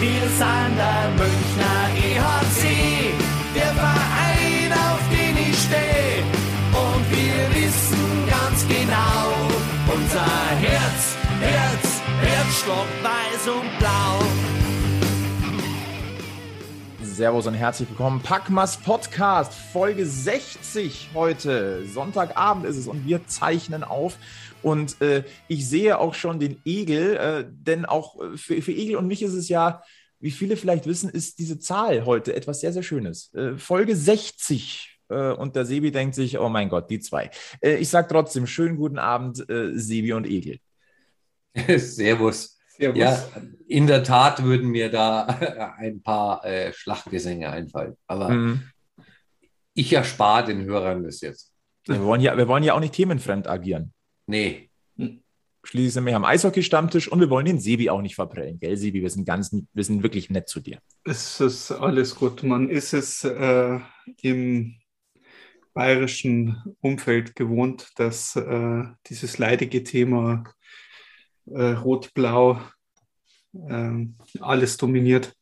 [0.00, 3.12] Wir sind der Münchner EHC,
[3.52, 6.22] der Verein, auf den ich stehe.
[6.70, 9.34] Und wir wissen ganz genau,
[9.92, 14.22] unser Herz, Herz, Herzschlag weiß und blau.
[17.02, 18.20] Servus und herzlich willkommen.
[18.20, 21.84] Packmas Podcast, Folge 60 heute.
[21.88, 24.16] Sonntagabend ist es und wir zeichnen auf.
[24.62, 28.96] Und äh, ich sehe auch schon den Egel, äh, denn auch äh, für, für Egel
[28.96, 29.82] und mich ist es ja,
[30.20, 33.32] wie viele vielleicht wissen, ist diese Zahl heute etwas sehr, sehr Schönes.
[33.34, 35.00] Äh, Folge 60.
[35.08, 37.30] Äh, und der Sebi denkt sich, oh mein Gott, die zwei.
[37.60, 40.58] Äh, ich sage trotzdem, schönen guten Abend, Sebi und Egel.
[41.78, 42.58] Servus.
[42.68, 42.98] Servus.
[42.98, 43.18] Ja,
[43.66, 45.26] in der Tat würden mir da
[45.78, 47.96] ein paar äh, Schlachtgesänge einfallen.
[48.06, 48.62] Aber mhm.
[49.74, 51.52] ich erspare den Hörern das jetzt.
[51.86, 53.92] Wir wollen, ja, wir wollen ja auch nicht themenfremd agieren.
[54.28, 54.68] Nee.
[55.64, 59.02] Schließlich sind wir am Eishockey-Stammtisch und wir wollen den Sebi auch nicht verprellen, gell, Sebi?
[59.02, 60.78] Wir sind ganz, wir sind wirklich nett zu dir.
[61.04, 62.42] Es ist alles gut.
[62.42, 63.80] Man ist es äh,
[64.22, 64.76] im
[65.74, 70.44] bayerischen Umfeld gewohnt, dass äh, dieses leidige Thema
[71.46, 72.60] äh, Rot-Blau
[73.54, 74.06] äh,
[74.40, 75.34] alles dominiert.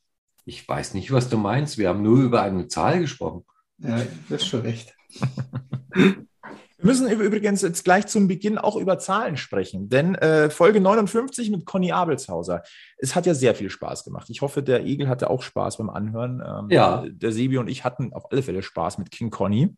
[0.44, 1.76] Ich weiß nicht, was du meinst.
[1.76, 3.44] Wir haben nur über eine Zahl gesprochen.
[3.78, 4.94] Ja, das ist schon recht.
[6.86, 11.50] Wir müssen übrigens jetzt gleich zum Beginn auch über Zahlen sprechen, denn äh, Folge 59
[11.50, 12.62] mit Conny Abelshauser.
[12.96, 14.30] Es hat ja sehr viel Spaß gemacht.
[14.30, 16.40] Ich hoffe, der Egel hatte auch Spaß beim Anhören.
[16.46, 17.04] Ähm, ja.
[17.08, 19.74] Der Sebi und ich hatten auf alle Fälle Spaß mit King Conny.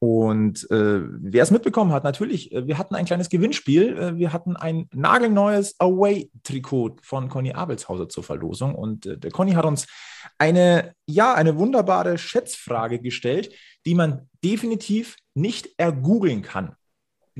[0.00, 3.96] Und äh, wer es mitbekommen hat, natürlich, äh, wir hatten ein kleines Gewinnspiel.
[3.96, 8.74] Äh, wir hatten ein nagelneues Away-Trikot von Conny Abelshauser zur Verlosung.
[8.74, 9.86] Und äh, der Conny hat uns
[10.36, 13.52] eine, ja, eine wunderbare Schätzfrage gestellt,
[13.86, 16.74] die man definitiv nicht ergoogeln kann.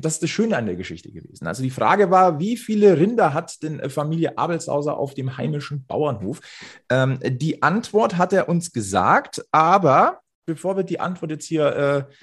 [0.00, 1.46] Das ist das Schöne an der Geschichte gewesen.
[1.46, 5.86] Also die Frage war, wie viele Rinder hat denn äh, Familie Abelshauser auf dem heimischen
[5.86, 6.40] Bauernhof?
[6.88, 12.14] Ähm, die Antwort hat er uns gesagt, aber bevor wir die Antwort jetzt hier äh,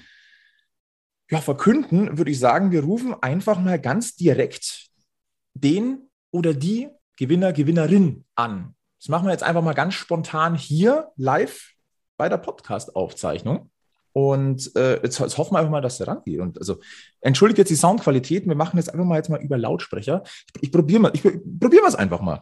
[1.30, 4.88] ja, verkünden, würde ich sagen, wir rufen einfach mal ganz direkt
[5.54, 8.76] den oder die Gewinner, Gewinnerin an.
[9.00, 11.72] Das machen wir jetzt einfach mal ganz spontan hier live
[12.18, 13.70] bei der Podcast-Aufzeichnung.
[14.18, 16.40] Und äh, jetzt, jetzt, hoffen wir einfach mal, dass der rangeht.
[16.40, 16.80] Und also
[17.20, 18.48] entschuldigt jetzt die Soundqualität.
[18.48, 20.24] Wir machen jetzt einfach mal jetzt mal über Lautsprecher.
[20.56, 22.42] Ich, ich probiere mal, ich probiere es einfach mal.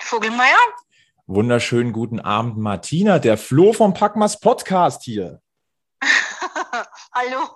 [0.00, 0.58] Vogelmeier?
[1.28, 5.40] Wunderschönen guten Abend, Martina, der Flo vom Packmas Podcast hier.
[7.12, 7.46] Hallo.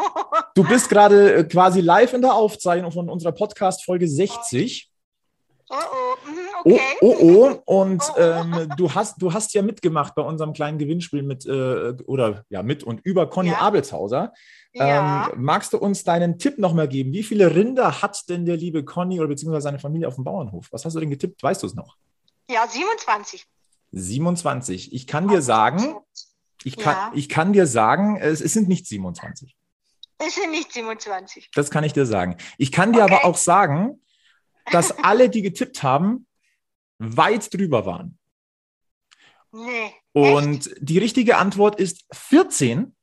[0.55, 4.90] Du bist gerade äh, quasi live in der Aufzeichnung von unserer Podcast-Folge 60.
[5.73, 6.81] Oh, oh, mhm, okay.
[7.01, 7.83] Oh, oh, oh.
[7.83, 8.21] Und oh, oh.
[8.21, 12.65] Ähm, du, hast, du hast ja mitgemacht bei unserem kleinen Gewinnspiel mit, äh, oder ja,
[12.65, 13.59] mit und über Conny ja.
[13.59, 14.33] Abelshauser.
[14.73, 15.29] Ja.
[15.29, 17.13] Ähm, magst du uns deinen Tipp nochmal geben?
[17.13, 20.67] Wie viele Rinder hat denn der liebe Conny oder beziehungsweise seine Familie auf dem Bauernhof?
[20.73, 21.41] Was hast du denn getippt?
[21.41, 21.97] Weißt du es noch?
[22.51, 23.47] Ja, 27.
[23.93, 24.93] 27.
[24.93, 25.97] Ich kann dir sagen,
[26.65, 27.13] ich kann, ja.
[27.15, 29.57] ich kann dir sagen, es, es, sind nicht 27.
[30.19, 31.51] Es sind nicht 27.
[31.55, 32.37] Das kann ich dir sagen.
[32.59, 33.15] Ich kann dir okay.
[33.15, 34.01] aber auch sagen,
[34.73, 36.27] dass alle, die getippt haben,
[36.99, 38.19] weit drüber waren.
[39.53, 39.93] Nee.
[40.13, 40.77] Und echt?
[40.81, 42.95] die richtige Antwort ist 14.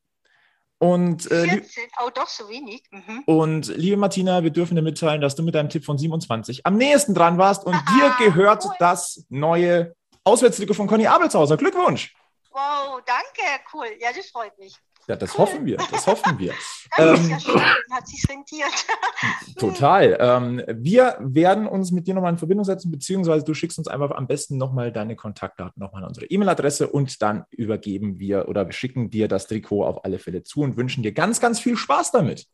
[0.80, 2.84] Und, äh, 14, oh doch, so wenig.
[2.92, 3.24] Mhm.
[3.26, 6.78] Und liebe Martina, wir dürfen dir mitteilen, dass du mit deinem Tipp von 27 am
[6.78, 8.76] nächsten dran warst und Aha, dir gehört cool.
[8.78, 11.58] das neue Auswärtstrikot von Conny Abelshauser.
[11.58, 12.14] Glückwunsch!
[12.52, 13.88] Wow, danke, cool.
[14.00, 14.76] Ja, das freut mich.
[15.08, 15.40] Ja, das cool.
[15.40, 16.54] hoffen wir, das hoffen wir.
[16.96, 18.72] Das ähm, ja schön, hat sich rentiert.
[19.58, 20.18] Total.
[20.20, 24.12] Ähm, wir werden uns mit dir nochmal in Verbindung setzen, beziehungsweise du schickst uns einfach
[24.12, 28.72] am besten nochmal deine Kontaktdaten, nochmal an unsere E-Mail-Adresse und dann übergeben wir oder wir
[28.72, 32.12] schicken dir das Trikot auf alle Fälle zu und wünschen dir ganz, ganz viel Spaß
[32.12, 32.48] damit.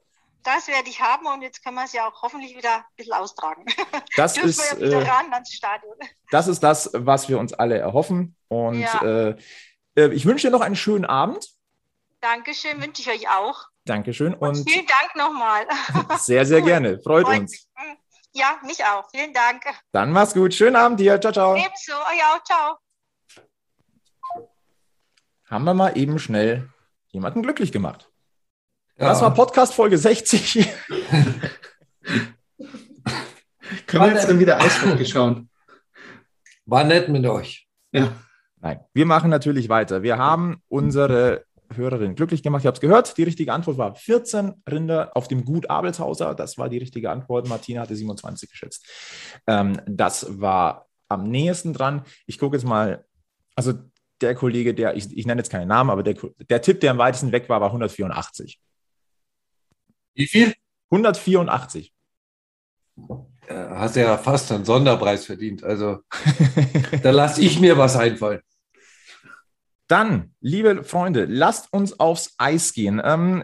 [0.43, 3.13] Das werde ich haben und jetzt können wir es ja auch hoffentlich wieder ein bisschen
[3.13, 3.65] austragen.
[4.17, 5.95] Das ist, ja äh, ran ans Stadion.
[6.29, 8.35] das ist das, was wir uns alle erhoffen.
[8.47, 9.01] Und ja.
[9.01, 9.35] äh,
[9.95, 11.47] äh ich wünsche dir noch einen schönen Abend.
[12.23, 13.65] Dankeschön, wünsche ich euch auch.
[13.83, 14.33] Dankeschön.
[14.33, 15.67] Und, und vielen Dank nochmal.
[16.19, 17.01] Sehr, sehr gerne.
[17.03, 17.51] Freut, Freut uns.
[17.51, 17.67] Mich.
[17.75, 17.97] Hm.
[18.31, 19.09] Ja, mich auch.
[19.11, 19.61] Vielen Dank.
[19.91, 20.53] Dann mach's gut.
[20.53, 21.19] Schönen Abend dir.
[21.19, 21.53] Ciao, ciao.
[21.57, 21.91] Ebenso.
[21.91, 22.41] Euch auch.
[22.45, 22.77] Ciao.
[25.49, 26.69] Haben wir mal eben schnell
[27.09, 28.09] jemanden glücklich gemacht.
[28.97, 29.09] Ja.
[29.09, 30.53] Das war Podcast Folge 60.
[33.85, 35.49] Können wir jetzt dann wieder Eishockey schauen?
[36.65, 37.67] War nett mit euch.
[37.91, 38.13] Ja.
[38.61, 40.03] Nein, wir machen natürlich weiter.
[40.03, 41.43] Wir haben unsere
[41.75, 42.61] Hörerin glücklich gemacht.
[42.61, 43.17] Ich habe es gehört.
[43.17, 46.35] Die richtige Antwort war 14 Rinder auf dem Gut Abelshauser.
[46.35, 47.47] Das war die richtige Antwort.
[47.47, 48.85] Martina hatte 27 geschätzt.
[49.47, 52.03] Ähm, das war am nächsten dran.
[52.25, 53.05] Ich gucke jetzt mal.
[53.55, 53.73] Also
[54.21, 56.15] der Kollege, der, ich, ich nenne jetzt keinen Namen, aber der,
[56.49, 58.59] der Tipp, der am weitesten weg war, war 184.
[60.15, 60.53] Wie viel?
[60.89, 61.93] 184.
[63.47, 65.63] Hast ja fast einen Sonderpreis verdient.
[65.63, 65.99] Also
[67.03, 68.41] da lasse ich mir was einfallen.
[69.93, 72.99] Dann, liebe Freunde, lasst uns aufs Eis gehen.
[73.05, 73.43] Ähm,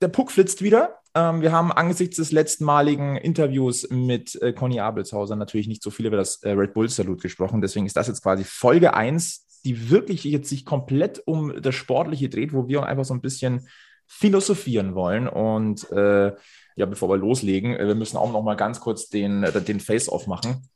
[0.00, 1.00] der Puck flitzt wieder.
[1.14, 6.06] Ähm, wir haben angesichts des letztmaligen Interviews mit äh, Conny Abelshauser natürlich nicht so viel
[6.06, 7.60] über das äh, Red Bull Salut gesprochen.
[7.60, 12.30] Deswegen ist das jetzt quasi Folge 1, die wirklich jetzt sich komplett um das Sportliche
[12.30, 13.68] dreht, wo wir einfach so ein bisschen
[14.06, 15.28] philosophieren wollen.
[15.28, 16.32] Und äh,
[16.76, 19.80] ja, bevor wir loslegen, äh, wir müssen auch noch mal ganz kurz den, äh, den
[19.80, 20.66] Face-Off machen.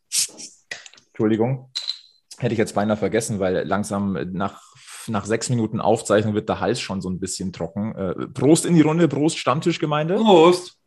[1.07, 1.71] Entschuldigung.
[2.37, 4.72] Hätte ich jetzt beinahe vergessen, weil langsam nach
[5.09, 7.95] nach sechs Minuten Aufzeichnung wird der Hals schon so ein bisschen trocken.
[7.95, 10.17] Äh, Prost in die Runde, Prost Stammtischgemeinde.
[10.17, 10.79] Prost.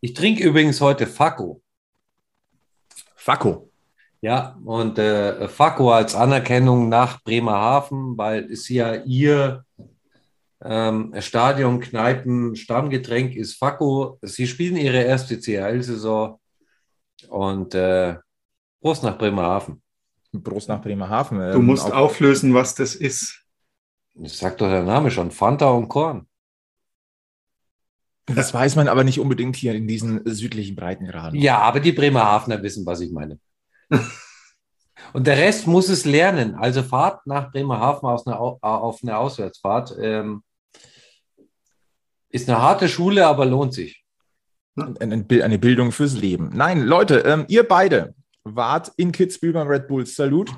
[0.00, 1.62] Ich trinke übrigens heute Fakko.
[3.14, 3.70] Fakko.
[4.20, 9.64] Ja, und äh, Fakko als Anerkennung nach Bremerhaven, weil es ja ihr
[10.64, 14.18] ähm, Stadion, Kneipen, Stammgetränk ist Fakko.
[14.22, 16.40] Sie spielen ihre erste CHL-Saison
[17.28, 18.16] und äh,
[18.80, 19.81] Prost nach Bremerhaven.
[20.40, 21.38] Prost nach Bremerhaven.
[21.38, 23.44] Du ähm, musst auflösen, was das ist.
[24.14, 26.26] Das sagt doch der Name schon, Fanta und Korn.
[28.26, 31.38] Das weiß man aber nicht unbedingt hier in diesen südlichen Breitengraden.
[31.38, 33.38] Ja, aber die Bremerhavener wissen, was ich meine.
[35.12, 36.54] und der Rest muss es lernen.
[36.54, 40.42] Also Fahrt nach Bremerhaven auf eine, auf eine Auswärtsfahrt ähm,
[42.28, 44.04] ist eine harte Schule, aber lohnt sich.
[44.76, 46.50] Eine Bildung fürs Leben.
[46.54, 48.14] Nein, Leute, ähm, ihr beide,
[48.44, 50.50] wart in Kitzbühel beim Red Bull Salut,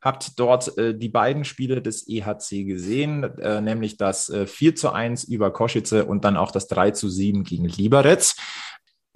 [0.00, 4.92] habt dort äh, die beiden Spiele des EHC gesehen, äh, nämlich das äh, 4 zu
[4.92, 8.34] 1 über Koschice und dann auch das 3 zu 7 gegen Liberec.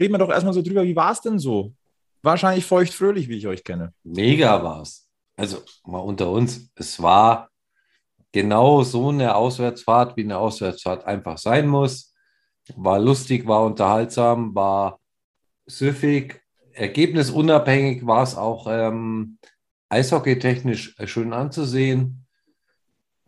[0.00, 1.74] Reden wir doch erstmal so drüber, wie war es denn so?
[2.22, 3.92] Wahrscheinlich feuchtfröhlich, wie ich euch kenne.
[4.02, 5.08] Mega war es.
[5.36, 7.50] Also mal unter uns, es war
[8.32, 12.14] genau so eine Auswärtsfahrt, wie eine Auswärtsfahrt einfach sein muss.
[12.76, 15.00] War lustig, war unterhaltsam, war
[15.66, 16.42] süffig,
[16.78, 19.38] ergebnisunabhängig war es auch ähm,
[19.88, 22.26] eishockeytechnisch schön anzusehen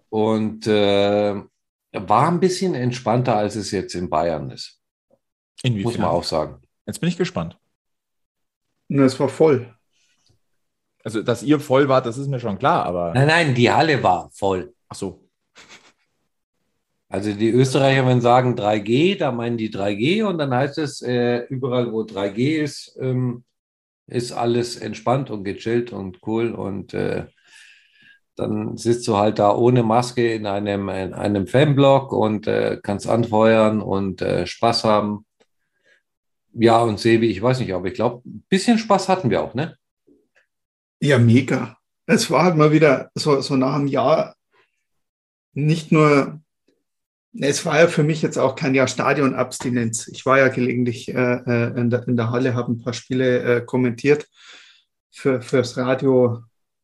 [0.09, 1.35] und äh,
[1.93, 4.81] war ein bisschen entspannter, als es jetzt in Bayern ist.
[5.63, 5.93] Inwiefern?
[5.93, 6.63] Muss man auch sagen.
[6.87, 7.59] Jetzt bin ich gespannt.
[8.89, 9.75] Na, es war voll.
[11.03, 13.15] Also, dass ihr voll wart, das ist mir schon klar, aber.
[13.15, 14.75] Nein, nein, die Halle war voll.
[14.89, 15.30] Ach so.
[17.13, 21.41] Also die Österreicher, wenn sagen 3G, da meinen die 3G und dann heißt es, äh,
[21.49, 23.43] überall wo 3G ist, ähm,
[24.07, 27.27] ist alles entspannt und gechillt und cool und äh,
[28.37, 33.09] dann sitzt du halt da ohne Maske in einem, in einem Fanblock und äh, kannst
[33.09, 35.27] anfeuern und äh, Spaß haben.
[36.53, 39.55] Ja, und Sebi, ich weiß nicht, aber ich glaube, ein bisschen Spaß hatten wir auch,
[39.55, 39.77] ne?
[41.01, 41.77] Ja, mega.
[42.07, 44.37] Es war halt mal wieder so, so nach einem Jahr
[45.55, 46.41] nicht nur
[47.39, 50.09] es war ja für mich jetzt auch kein Jahr Stadionabstinenz.
[50.09, 53.43] Ich war ja gelegentlich äh, äh, in, der, in, der, Halle, habe ein paar Spiele
[53.43, 54.29] äh, kommentiert
[55.13, 56.43] für, fürs Radio,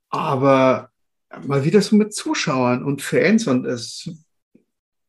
[0.09, 0.91] aber
[1.45, 4.09] mal wieder so mit Zuschauern und Fans und es,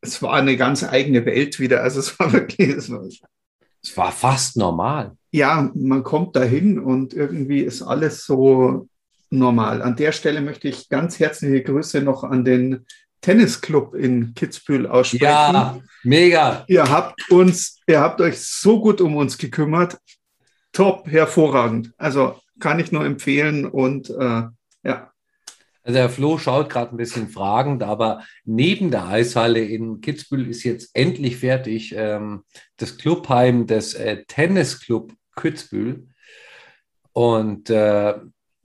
[0.02, 1.84] es war eine ganz eigene Welt wieder.
[1.84, 2.70] Also es war wirklich.
[2.70, 5.16] Es war, es war fast normal.
[5.32, 8.88] Ja, man kommt dahin und irgendwie ist alles so
[9.30, 9.82] normal.
[9.82, 12.86] An der Stelle möchte ich ganz herzliche Grüße noch an den
[13.22, 15.24] Tennisclub in Kitzbühel aussprechen.
[15.24, 16.64] Ja, mega.
[16.68, 19.98] Ihr habt uns, ihr habt euch so gut um uns gekümmert.
[20.72, 21.94] Top, hervorragend.
[21.98, 24.44] Also kann ich nur empfehlen und äh,
[24.84, 25.12] ja.
[25.84, 30.64] Also der Flo schaut gerade ein bisschen fragend, aber neben der Eishalle in Kitzbühel ist
[30.64, 32.44] jetzt endlich fertig ähm,
[32.76, 36.08] das Clubheim des äh, Tennisclub Kitzbühel.
[37.14, 38.16] Und äh,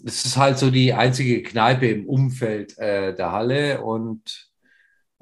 [0.05, 4.51] es ist halt so die einzige Kneipe im Umfeld äh, der Halle und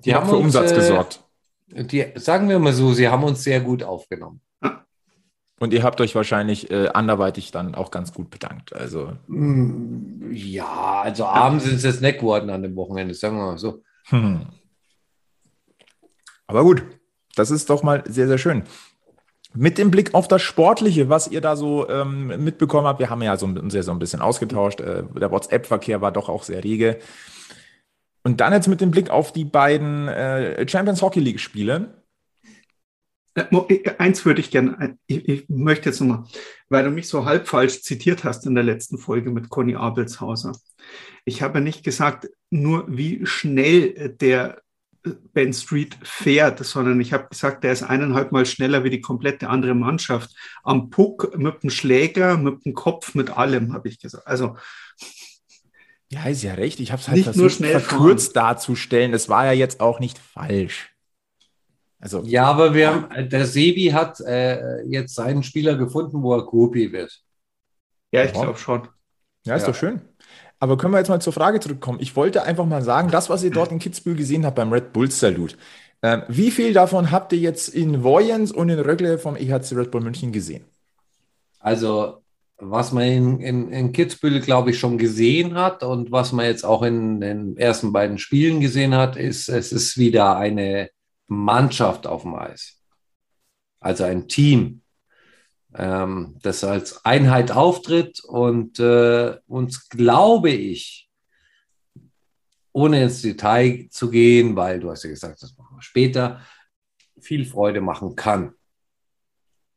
[0.04, 1.24] die, haben für uns, Umsatz äh, gesorgt.
[1.68, 4.40] Die, sagen wir mal so, sie haben uns sehr gut aufgenommen.
[5.60, 8.74] Und ihr habt euch wahrscheinlich äh, anderweitig dann auch ganz gut bedankt.
[8.74, 9.12] Also.
[9.26, 13.82] Mm, ja, also abends sind es nicht geworden an dem Wochenende, sagen wir mal so.
[14.06, 14.46] Hm.
[16.46, 16.82] Aber gut,
[17.36, 18.64] das ist doch mal sehr, sehr schön.
[19.54, 23.22] Mit dem Blick auf das Sportliche, was ihr da so ähm, mitbekommen habt, wir haben
[23.22, 24.80] ja so, uns ja so ein bisschen ausgetauscht.
[24.80, 26.98] Äh, der WhatsApp-Verkehr war doch auch sehr rege.
[28.22, 32.00] Und dann jetzt mit dem Blick auf die beiden äh, Champions Hockey League-Spiele.
[33.34, 36.24] Äh, äh, eins würde ich gerne, äh, ich, ich, möchte jetzt nochmal,
[36.68, 40.52] weil du mich so halb falsch zitiert hast in der letzten Folge mit Conny Abelshauser.
[41.24, 44.62] Ich habe nicht gesagt, nur wie schnell der
[45.02, 49.48] Ben Street fährt, sondern ich habe gesagt, der ist eineinhalb Mal schneller wie die komplette
[49.48, 50.34] andere Mannschaft.
[50.62, 54.26] Am Puck, mit dem Schläger, mit dem Kopf, mit allem, habe ich gesagt.
[54.26, 54.56] Also.
[56.10, 56.80] Ja, ist ja recht.
[56.80, 58.48] Ich habe es halt nicht versucht, nur schnell verkürzt fahren.
[58.48, 59.14] darzustellen.
[59.14, 60.90] Es war ja jetzt auch nicht falsch.
[62.00, 66.44] Also, ja, aber wir haben, der Sebi hat äh, jetzt seinen Spieler gefunden, wo er
[66.44, 67.22] Groupie wird.
[68.10, 68.88] Ja, ich glaube schon.
[69.44, 69.68] Ja, ist ja.
[69.68, 70.00] doch schön.
[70.60, 71.98] Aber können wir jetzt mal zur Frage zurückkommen?
[72.00, 74.92] Ich wollte einfach mal sagen, das, was ihr dort in Kitzbühel gesehen habt beim Red
[74.92, 75.56] Bull Salute,
[76.02, 79.90] ähm, wie viel davon habt ihr jetzt in Voyens und in Rögle vom EHC Red
[79.90, 80.64] Bull München gesehen?
[81.58, 82.22] Also,
[82.58, 86.64] was man in, in, in Kitzbühel, glaube ich, schon gesehen hat und was man jetzt
[86.64, 90.90] auch in den ersten beiden Spielen gesehen hat, ist, es ist wieder eine
[91.26, 92.82] Mannschaft auf dem Eis.
[93.78, 94.82] Also ein Team,
[95.74, 101.08] ähm, das als Einheit auftritt und äh, uns, glaube ich,
[102.72, 106.40] ohne ins Detail zu gehen, weil du hast ja gesagt, das machen wir später,
[107.20, 108.54] viel Freude machen kann.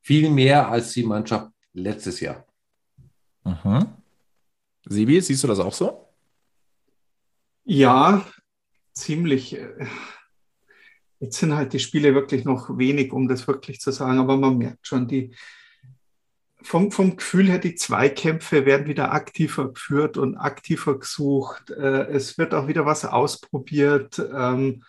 [0.01, 2.45] Viel mehr als die Mannschaft letztes Jahr.
[3.43, 3.87] Mhm.
[4.85, 6.07] Sibi, siehst du das auch so?
[7.63, 8.25] Ja,
[8.93, 9.57] ziemlich.
[11.19, 14.57] Jetzt sind halt die Spiele wirklich noch wenig, um das wirklich zu sagen, aber man
[14.57, 15.33] merkt schon, die,
[16.63, 21.69] vom, vom Gefühl her, die Zweikämpfe werden wieder aktiver geführt und aktiver gesucht.
[21.71, 24.19] Äh, es wird auch wieder was ausprobiert.
[24.33, 24.83] Ähm,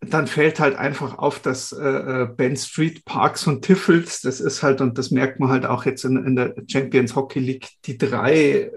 [0.00, 4.62] dann fällt halt einfach auf, dass äh, äh, Ben Street, Parks und Tiffels, das ist
[4.62, 7.98] halt, und das merkt man halt auch jetzt in, in der Champions Hockey League, die
[7.98, 8.72] drei,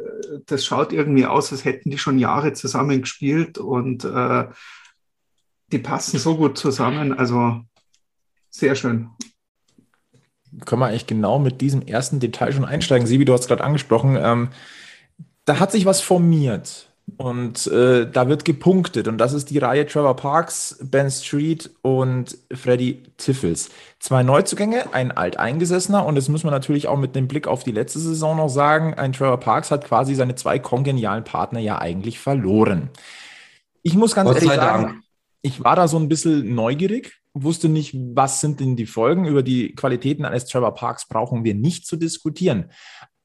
[0.46, 4.48] das schaut irgendwie aus, als hätten die schon Jahre zusammen gespielt und äh,
[5.72, 7.14] die passen so gut zusammen.
[7.14, 7.62] Also
[8.50, 9.10] sehr schön.
[10.66, 13.08] Können wir eigentlich genau mit diesem ersten Detail schon einsteigen?
[13.08, 14.50] Sibi, du hast gerade angesprochen, ähm,
[15.46, 16.88] da hat sich was formiert.
[17.18, 19.08] Und äh, da wird gepunktet.
[19.08, 23.70] Und das ist die Reihe Trevor Parks, Ben Street und Freddy Tiffels.
[24.00, 26.06] Zwei Neuzugänge, ein alteingesessener.
[26.06, 28.94] Und das muss man natürlich auch mit dem Blick auf die letzte Saison noch sagen.
[28.94, 32.90] Ein Trevor Parks hat quasi seine zwei kongenialen Partner ja eigentlich verloren.
[33.82, 35.03] Ich muss ganz Gott ehrlich sagen, Dank
[35.44, 39.26] ich war da so ein bisschen neugierig, wusste nicht, was sind denn die Folgen.
[39.26, 42.72] Über die Qualitäten eines Trevor Parks brauchen wir nicht zu diskutieren.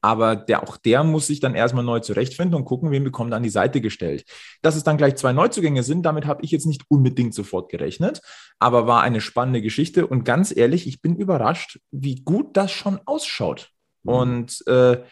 [0.01, 3.37] Aber der, auch der muss sich dann erstmal neu zurechtfinden und gucken, wen bekommt er
[3.37, 4.25] an die Seite gestellt.
[4.61, 8.21] Dass es dann gleich zwei Neuzugänge sind, damit habe ich jetzt nicht unbedingt sofort gerechnet,
[8.59, 10.07] aber war eine spannende Geschichte.
[10.07, 13.71] Und ganz ehrlich, ich bin überrascht, wie gut das schon ausschaut.
[14.03, 14.13] Mhm.
[14.13, 15.03] Und äh,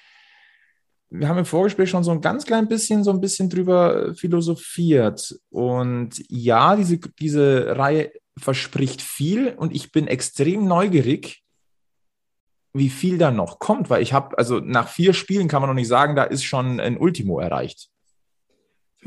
[1.09, 5.39] wir haben im Vorgespräch schon so ein ganz klein bisschen, so ein bisschen drüber philosophiert.
[5.49, 11.43] Und ja, diese, diese Reihe verspricht viel und ich bin extrem neugierig,
[12.73, 15.75] wie viel da noch kommt, weil ich habe, also nach vier Spielen kann man noch
[15.75, 17.89] nicht sagen, da ist schon ein Ultimo erreicht.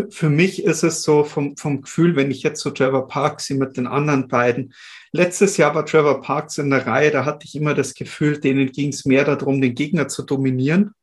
[0.08, 3.76] Für mich ist es so vom, vom Gefühl, wenn ich jetzt so Trevor Parks mit
[3.76, 4.72] den anderen beiden.
[5.12, 8.72] Letztes Jahr war Trevor Parks in der Reihe, da hatte ich immer das Gefühl, denen
[8.72, 10.94] ging es mehr darum, den Gegner zu dominieren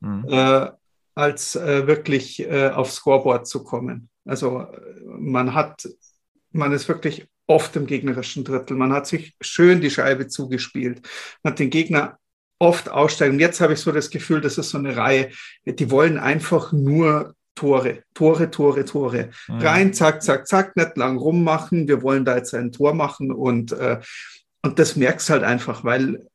[0.00, 0.26] mhm.
[0.28, 0.70] äh,
[1.14, 4.08] als äh, wirklich äh, aufs Scoreboard zu kommen.
[4.24, 4.66] Also
[5.06, 5.88] man hat,
[6.52, 8.76] man ist wirklich oft im gegnerischen Drittel.
[8.76, 11.02] Man hat sich schön die Scheibe zugespielt.
[11.42, 12.18] Man hat den Gegner
[12.60, 13.34] oft aussteigen.
[13.34, 15.30] Und jetzt habe ich so das Gefühl, das ist so eine Reihe,
[15.66, 19.30] die wollen einfach nur Tore, Tore, Tore, Tore.
[19.48, 19.58] Mhm.
[19.58, 21.88] Rein, zack, zack, zack, nicht lang rummachen.
[21.88, 23.98] Wir wollen da jetzt ein Tor machen und, äh,
[24.62, 26.26] und das merkst halt einfach, weil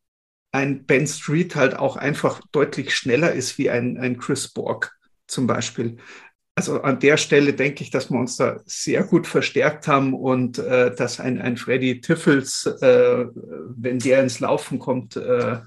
[0.56, 4.96] ein Ben Street halt auch einfach deutlich schneller ist wie ein, ein Chris Borg
[5.28, 5.98] zum Beispiel.
[6.58, 10.58] Also an der Stelle denke ich, dass wir uns da sehr gut verstärkt haben und
[10.58, 13.26] äh, dass ein, ein Freddy Tiffels, äh,
[13.76, 15.58] wenn der ins Laufen kommt, äh,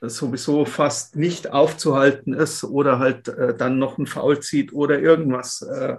[0.00, 5.60] sowieso fast nicht aufzuhalten ist oder halt äh, dann noch ein Foul zieht oder irgendwas.
[5.60, 5.96] Äh,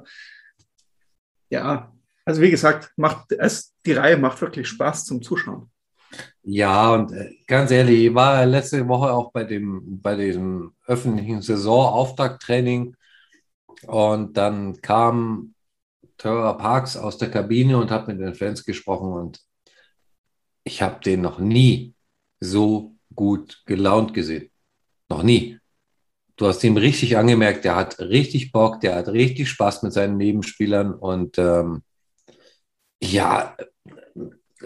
[1.51, 1.93] ja,
[2.25, 5.69] also wie gesagt, macht es, die Reihe macht wirklich Spaß zum Zuschauen.
[6.51, 11.41] Ja, und äh, ganz ehrlich, ich war letzte Woche auch bei dem, bei diesem öffentlichen
[11.43, 12.95] Saisonauftakttraining
[13.87, 15.53] und dann kam
[16.17, 19.41] Trevor Parks aus der Kabine und hat mit den Fans gesprochen und
[20.63, 21.93] ich habe den noch nie
[22.39, 24.49] so gut gelaunt gesehen.
[25.09, 25.59] Noch nie.
[26.37, 30.17] Du hast ihm richtig angemerkt, der hat richtig Bock, der hat richtig Spaß mit seinen
[30.17, 31.83] Nebenspielern und ähm,
[33.01, 33.55] ja,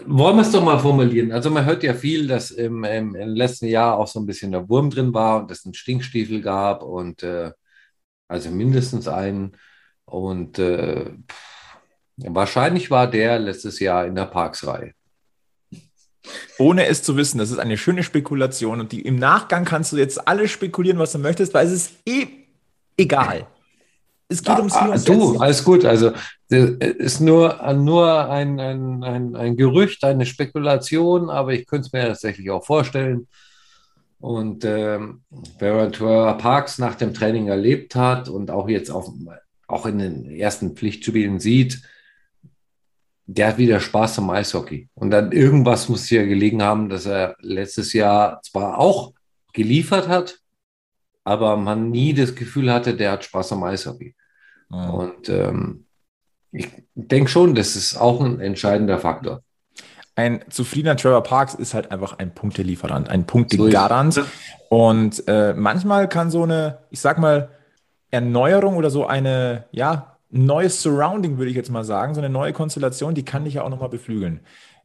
[0.06, 1.32] wollen wir es doch mal formulieren.
[1.32, 4.52] Also man hört ja viel, dass im, im, im, letzten Jahr auch so ein bisschen
[4.52, 7.52] der Wurm drin war und es einen Stinkstiefel gab und äh,
[8.28, 9.56] also mindestens einen.
[10.04, 11.10] Und äh,
[12.16, 14.92] wahrscheinlich war der letztes Jahr in der Parksreihe.
[16.58, 19.96] Ohne es zu wissen, das ist eine schöne Spekulation und die, im Nachgang kannst du
[19.96, 22.26] jetzt alles spekulieren, was du möchtest, weil es ist eh
[22.96, 23.46] egal.
[24.28, 25.84] Es geht ums Hier und Du, alles gut.
[25.84, 26.12] Also
[26.48, 32.06] ist nur, nur ein, ein, ein, ein Gerücht, eine Spekulation, aber ich könnte es mir
[32.06, 33.28] tatsächlich auch vorstellen.
[34.20, 35.22] Und ähm,
[35.58, 35.90] wer
[36.38, 39.10] Parks nach dem Training erlebt hat und auch jetzt auf,
[39.68, 41.82] auch in den ersten Pflichtspielen sieht,
[43.26, 44.88] der hat wieder Spaß am Eishockey.
[44.94, 49.12] Und dann irgendwas muss ja gelegen haben, dass er letztes Jahr zwar auch
[49.52, 50.38] geliefert hat,
[51.24, 54.14] aber man nie das Gefühl hatte, der hat Spaß am Eishockey.
[54.68, 54.90] Mhm.
[54.90, 55.86] Und ähm,
[56.52, 59.42] ich denke schon, das ist auch ein entscheidender Faktor.
[60.16, 64.14] Ein zufriedener Trevor Parks ist halt einfach ein Punktelieferant, ein Punktegarant.
[64.14, 64.22] So
[64.68, 67.48] und äh, manchmal kann so eine, ich sag mal,
[68.12, 72.52] Erneuerung oder so eine, ja, neues Surrounding, würde ich jetzt mal sagen, so eine neue
[72.52, 74.40] Konstellation, die kann dich ja auch nochmal beflügeln.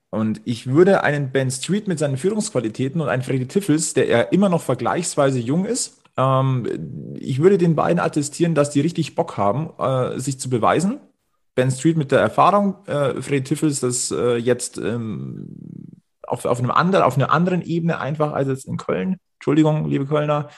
[0.10, 4.22] Und ich würde einen Ben Street mit seinen Führungsqualitäten und einen Freddy Tiffels, der ja
[4.22, 9.38] immer noch vergleichsweise jung ist, ähm, ich würde den beiden attestieren, dass die richtig Bock
[9.38, 11.00] haben, äh, sich zu beweisen.
[11.56, 15.48] Ben Street mit der Erfahrung, äh, Freddy Tiffels das äh, jetzt ähm,
[16.28, 19.18] auf, auf, einem anderen, auf einer anderen Ebene einfach als jetzt in Köln.
[19.36, 20.50] Entschuldigung, liebe Kölner.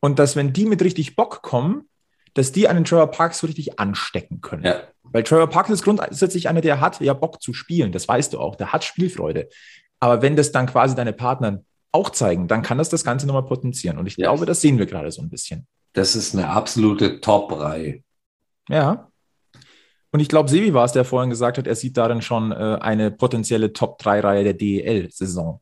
[0.00, 1.88] Und dass, wenn die mit richtig Bock kommen,
[2.34, 4.64] dass die einen Trevor Parks so richtig anstecken können.
[4.64, 4.82] Ja.
[5.04, 8.40] Weil Trevor Parks ist grundsätzlich einer, der hat ja Bock zu spielen, das weißt du
[8.40, 9.48] auch, der hat Spielfreude.
[10.00, 13.44] Aber wenn das dann quasi deine Partner auch zeigen, dann kann das das Ganze nochmal
[13.44, 13.98] potenzieren.
[13.98, 14.26] Und ich ja.
[14.26, 15.66] glaube, das sehen wir gerade so ein bisschen.
[15.92, 18.02] Das ist eine absolute Top-Reihe.
[18.68, 19.10] Ja.
[20.10, 22.78] Und ich glaube, Sebi war es, der vorhin gesagt hat, er sieht darin schon äh,
[22.80, 25.60] eine potenzielle Top-3-Reihe der DEL-Saison.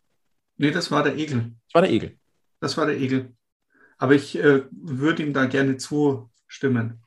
[0.56, 1.52] Nee, das war der Egel.
[1.66, 2.18] Das war der Egel.
[2.60, 3.32] Das war der Egel.
[3.98, 7.02] Aber ich äh, würde ihm da gerne zustimmen.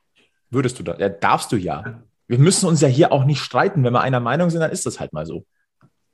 [0.50, 0.96] Würdest du da?
[0.98, 2.02] Ja, darfst du ja.
[2.26, 3.84] Wir müssen uns ja hier auch nicht streiten.
[3.84, 5.44] Wenn wir einer Meinung sind, dann ist das halt mal so.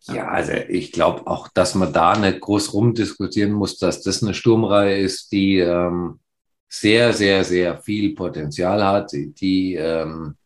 [0.05, 4.35] Ja, also ich glaube auch, dass man da nicht groß rumdiskutieren muss, dass das eine
[4.35, 6.21] Sturmreihe ist, die ähm,
[6.69, 10.37] sehr, sehr, sehr viel Potenzial hat, die ähm,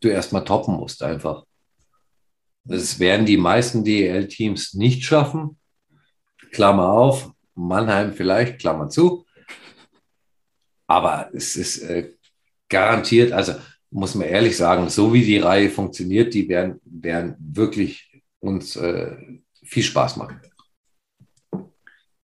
[0.00, 1.44] du erstmal toppen musst einfach.
[2.64, 5.58] Das werden die meisten DEL-Teams nicht schaffen.
[6.50, 9.26] Klammer auf, Mannheim vielleicht, Klammer zu.
[10.86, 12.12] Aber es ist äh,
[12.68, 13.54] garantiert, also
[13.90, 18.13] muss man ehrlich sagen, so wie die Reihe funktioniert, die werden, werden wirklich
[18.44, 19.16] uns äh,
[19.62, 20.40] viel Spaß machen.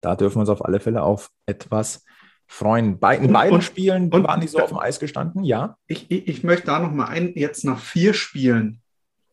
[0.00, 2.04] Da dürfen wir uns auf alle Fälle auf etwas
[2.46, 2.98] freuen.
[2.98, 5.76] Bei, in beiden und, Spielen und, waren die so auf dem Eis gestanden, ja?
[5.86, 8.80] Ich, ich, ich möchte da noch mal ein, jetzt nach vier Spielen,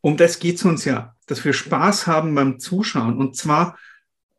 [0.02, 3.18] um das geht es uns ja, dass wir Spaß haben beim Zuschauen.
[3.18, 3.78] Und zwar,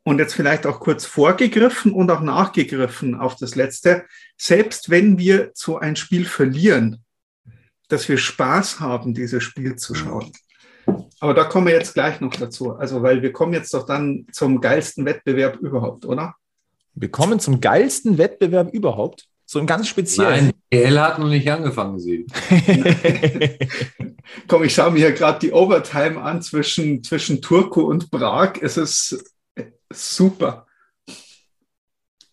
[0.04, 4.06] und jetzt vielleicht auch kurz vorgegriffen und auch nachgegriffen auf das letzte,
[4.37, 7.04] selbst wenn wir so ein Spiel verlieren,
[7.88, 10.32] dass wir Spaß haben, dieses Spiel zu schauen.
[11.20, 12.76] Aber da kommen wir jetzt gleich noch dazu.
[12.76, 16.35] Also, weil wir kommen jetzt doch dann zum geilsten Wettbewerb überhaupt, oder?
[16.94, 19.26] Wir kommen zum geilsten Wettbewerb überhaupt.
[19.44, 20.28] So ein ganz speziell.
[20.28, 22.26] Nein, DL hat noch nicht angefangen, sie.
[24.46, 28.54] Komm, ich schaue mir hier gerade die Overtime an zwischen, zwischen Turku und Prag.
[28.61, 29.24] Es ist
[29.90, 30.67] super.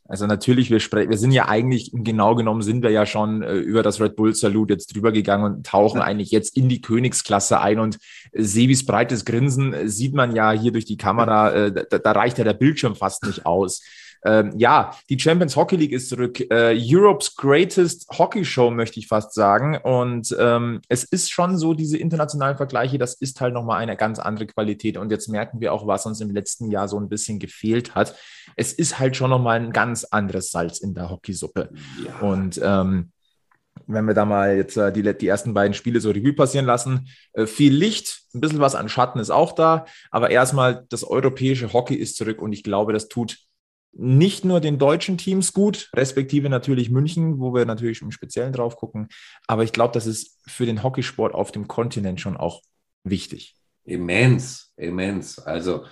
[0.08, 3.82] Also natürlich, wir, wir sind ja eigentlich, genau genommen sind wir ja schon äh, über
[3.82, 6.04] das Red Bull Salut jetzt drüber gegangen und tauchen ja.
[6.04, 7.80] eigentlich jetzt in die Königsklasse ein.
[7.80, 7.98] Und
[8.32, 12.12] äh, Sebis breites Grinsen äh, sieht man ja hier durch die Kamera, äh, da, da
[12.12, 13.82] reicht ja der Bildschirm fast nicht aus.
[14.26, 16.40] Ähm, ja, die Champions Hockey League ist zurück.
[16.52, 19.78] Äh, Europe's Greatest Hockey Show, möchte ich fast sagen.
[19.78, 24.20] Und ähm, es ist schon so, diese internationalen Vergleiche, das ist halt nochmal eine ganz
[24.20, 24.98] andere Qualität.
[24.98, 28.16] Und jetzt merken wir auch, was uns im letzten Jahr so ein bisschen gefehlt hat.
[28.56, 31.70] Es ist halt schon nochmal ein ganz anderes Salz in der Hockeysuppe.
[32.04, 32.28] Ja.
[32.28, 33.12] Und ähm,
[33.88, 37.08] wenn wir da mal jetzt äh, die, die ersten beiden Spiele so Revue passieren lassen,
[37.34, 41.72] äh, viel Licht, ein bisschen was an Schatten ist auch da, aber erstmal das europäische
[41.74, 43.38] Hockey ist zurück und ich glaube, das tut
[43.98, 48.76] nicht nur den deutschen Teams gut, respektive natürlich München, wo wir natürlich im Speziellen drauf
[48.76, 49.08] gucken.
[49.48, 52.62] Aber ich glaube, das ist für den Hockeysport auf dem Kontinent schon auch
[53.06, 53.56] wichtig.
[53.86, 55.40] Immens, immens.
[55.40, 55.86] Also,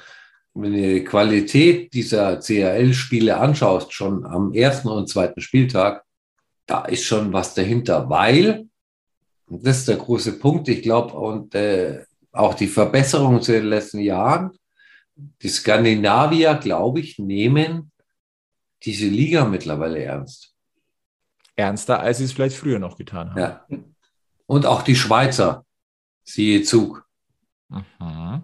[0.53, 6.03] wenn du die Qualität dieser CHL-Spiele anschaust, schon am ersten und zweiten Spieltag,
[6.65, 8.67] da ist schon was dahinter, weil,
[9.47, 13.99] das ist der große Punkt, ich glaube, und äh, auch die Verbesserung zu den letzten
[13.99, 14.51] Jahren,
[15.15, 17.91] die Skandinavier, glaube ich, nehmen
[18.85, 20.53] diese Liga mittlerweile ernst.
[21.55, 23.39] Ernster, als sie es vielleicht früher noch getan haben.
[23.39, 23.65] Ja.
[24.45, 25.65] Und auch die Schweizer,
[26.23, 27.05] siehe Zug.
[27.69, 28.43] Mhm.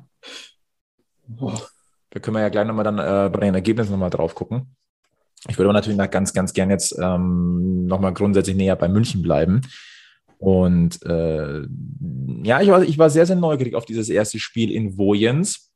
[2.11, 4.75] Da können wir ja gleich nochmal dann äh, bei den Ergebnissen nochmal drauf gucken.
[5.47, 9.61] Ich würde aber natürlich ganz, ganz gern jetzt ähm, nochmal grundsätzlich näher bei München bleiben.
[10.37, 11.61] Und äh,
[12.43, 15.71] ja, ich war, ich war sehr, sehr neugierig auf dieses erste Spiel in Wojens.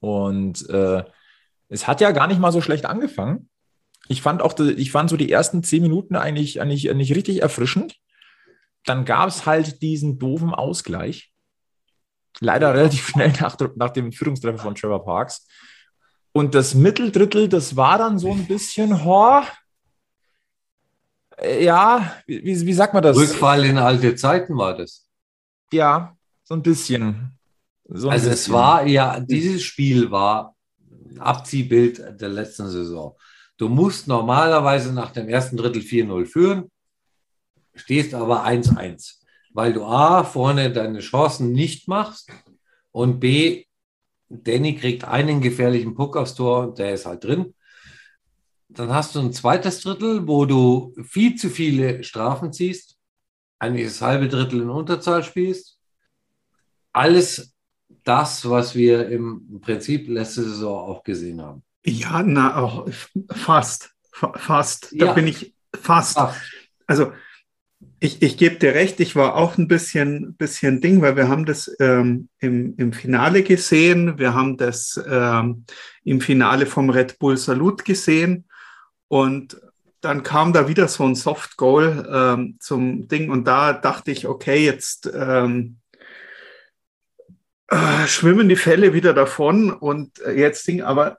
[0.00, 1.04] Und äh,
[1.72, 3.48] es hat ja gar nicht mal so schlecht angefangen.
[4.08, 7.96] Ich fand auch, ich fand so die ersten zehn Minuten eigentlich, eigentlich, eigentlich richtig erfrischend.
[8.84, 11.32] Dann gab es halt diesen doofen Ausgleich.
[12.40, 15.46] Leider relativ schnell nach, nach dem Führungstreffer von Trevor Parks.
[16.32, 19.42] Und das Mitteldrittel, das war dann so ein bisschen, ho,
[21.60, 23.16] ja, wie, wie sagt man das?
[23.16, 25.08] Rückfall in alte Zeiten war das.
[25.72, 27.38] Ja, so ein bisschen.
[27.84, 28.54] So ein Also es bisschen.
[28.54, 30.51] war ja, dieses Spiel war
[31.18, 33.16] Abziehbild der letzten Saison.
[33.56, 36.70] Du musst normalerweise nach dem ersten Drittel 4-0 führen,
[37.74, 39.20] stehst aber 1-1,
[39.52, 42.30] weil du A, vorne deine Chancen nicht machst
[42.90, 43.64] und B,
[44.28, 47.54] Danny kriegt einen gefährlichen Puck aufs Tor und der ist halt drin.
[48.68, 52.96] Dann hast du ein zweites Drittel, wo du viel zu viele Strafen ziehst,
[53.58, 55.78] eigentlich das halbe Drittel in Unterzahl spielst.
[56.92, 57.51] Alles
[58.04, 61.62] das, was wir im Prinzip letzte Saison auch gesehen haben.
[61.84, 62.88] Ja, na, auch
[63.30, 63.90] fast.
[64.12, 64.92] Fa- Fast.
[64.92, 65.12] Da Ja.
[65.12, 66.18] bin ich fast.
[66.18, 66.34] Ah,
[66.86, 67.12] Also
[68.00, 71.46] ich, ich gebe dir recht, ich war auch ein bisschen, bisschen Ding, weil wir haben
[71.46, 75.64] das ähm, im, im Finale gesehen, wir haben das ähm,
[76.04, 78.44] im Finale vom Red Bull Salut gesehen
[79.08, 79.60] und
[80.00, 84.26] dann kam da wieder so ein Soft Goal ähm, zum Ding und da dachte ich,
[84.26, 85.76] okay, jetzt ähm,
[87.72, 91.18] äh, schwimmen die Fälle wieder davon und äh, jetzt Ding, aber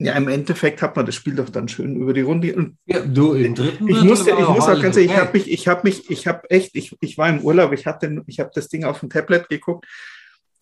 [0.00, 3.00] ja, im Endeffekt hat man das Spiel doch dann schön über die Runde und ja,
[3.00, 5.80] du im dritten ich muss, ich muss auch ganz ehrlich, ich habe mich, ich habe
[5.84, 8.84] mich, ich habe echt, ich, ich war im Urlaub, ich hatte, ich habe das Ding
[8.84, 9.86] auf dem Tablet geguckt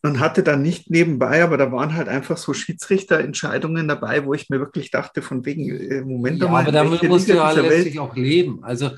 [0.06, 4.48] und hatte dann nicht nebenbei, aber da waren halt einfach so Schiedsrichterentscheidungen dabei, wo ich
[4.50, 7.50] mir wirklich dachte, von wegen, äh, Moment Ja, mal, aber damit musst du Liga ja
[7.50, 8.62] dieser Welt- letztlich auch leben.
[8.62, 8.90] Also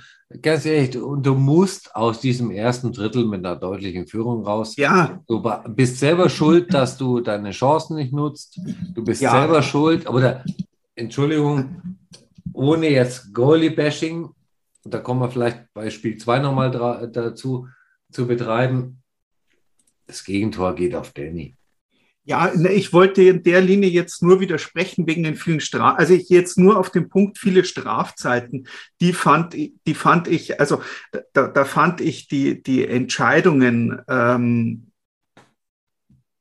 [0.42, 4.76] ganz ehrlich, du, du musst aus diesem ersten Drittel mit einer deutlichen Führung raus.
[4.76, 8.60] Ja, Du bist selber schuld, dass du deine Chancen nicht nutzt.
[8.94, 9.30] Du bist Ja.
[9.32, 10.44] selber schuld, oder
[10.94, 11.96] Entschuldigung,
[12.52, 14.28] ohne jetzt Goalie-Bashing,
[14.84, 16.70] da kommen wir vielleicht bei Spiel 2 nochmal
[17.12, 17.68] dazu
[18.10, 19.02] zu betreiben.
[20.08, 21.54] Das Gegentor geht auf Danny.
[22.24, 25.98] Ja, ne, ich wollte in der Linie jetzt nur widersprechen wegen den vielen Strafen.
[25.98, 28.66] Also ich jetzt nur auf den Punkt viele Strafzeiten.
[29.00, 30.82] Die fand, ich- die fand ich, also
[31.32, 34.87] da, da fand ich die, die Entscheidungen ähm,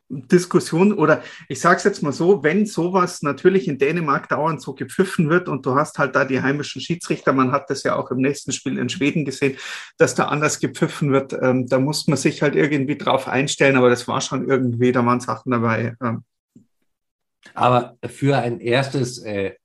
[0.09, 4.73] Diskussion oder ich sage es jetzt mal so, wenn sowas natürlich in Dänemark dauernd so
[4.73, 8.09] gepfiffen wird und du hast halt da die heimischen Schiedsrichter, man hat das ja auch
[8.11, 9.57] im nächsten Spiel in Schweden gesehen,
[9.97, 13.89] dass da anders gepfiffen wird, ähm, da muss man sich halt irgendwie drauf einstellen, aber
[13.89, 15.95] das war schon irgendwie, da waren Sachen dabei.
[16.01, 16.23] Ähm,
[17.53, 19.55] Aber für ein erstes äh,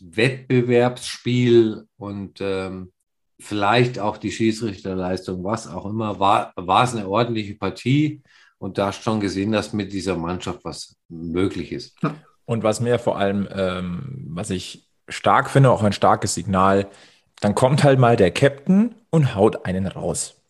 [0.00, 2.92] Wettbewerbsspiel und ähm,
[3.38, 8.22] vielleicht auch die Schiedsrichterleistung, was auch immer, war, war es eine ordentliche Partie.
[8.64, 11.98] Und da hast schon gesehen, dass mit dieser Mannschaft was möglich ist.
[12.46, 16.88] Und was mir vor allem, ähm, was ich stark finde, auch ein starkes Signal,
[17.40, 20.40] dann kommt halt mal der Captain und haut einen raus.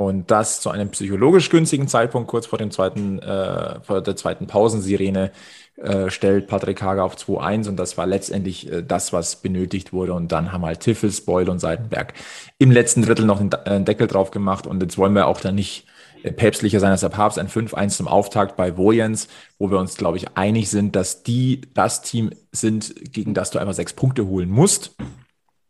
[0.00, 4.46] Und das zu einem psychologisch günstigen Zeitpunkt, kurz vor dem zweiten, äh, vor der zweiten
[4.46, 5.30] Pausensirene,
[5.76, 10.14] äh, stellt Patrick Hager auf 2-1 und das war letztendlich äh, das, was benötigt wurde.
[10.14, 12.14] Und dann haben halt Tiffels, Beul und Seitenberg
[12.56, 14.66] im letzten Drittel noch einen, einen Deckel drauf gemacht.
[14.66, 15.84] Und jetzt wollen wir auch da nicht
[16.22, 19.98] äh, päpstlicher sein als der Papst, ein 5-1 zum Auftakt bei Vojens, wo wir uns,
[19.98, 24.26] glaube ich, einig sind, dass die das Team sind, gegen das du einfach sechs Punkte
[24.26, 24.96] holen musst,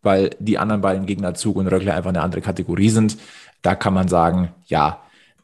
[0.02, 3.18] weil die anderen beiden Gegner Zug und Röckler einfach eine andere Kategorie sind.
[3.62, 5.00] Da kann man sagen, ja,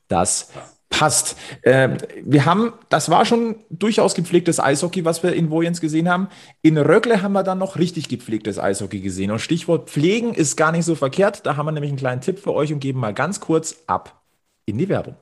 [0.09, 0.51] das
[0.89, 1.37] passt.
[1.63, 6.29] Ähm, wir haben, das war schon durchaus gepflegtes Eishockey, was wir in Vojens gesehen haben.
[6.63, 9.31] In Röckle haben wir dann noch richtig gepflegtes Eishockey gesehen.
[9.31, 11.45] Und Stichwort Pflegen ist gar nicht so verkehrt.
[11.45, 14.23] Da haben wir nämlich einen kleinen Tipp für euch und geben mal ganz kurz ab
[14.65, 15.17] in die Werbung.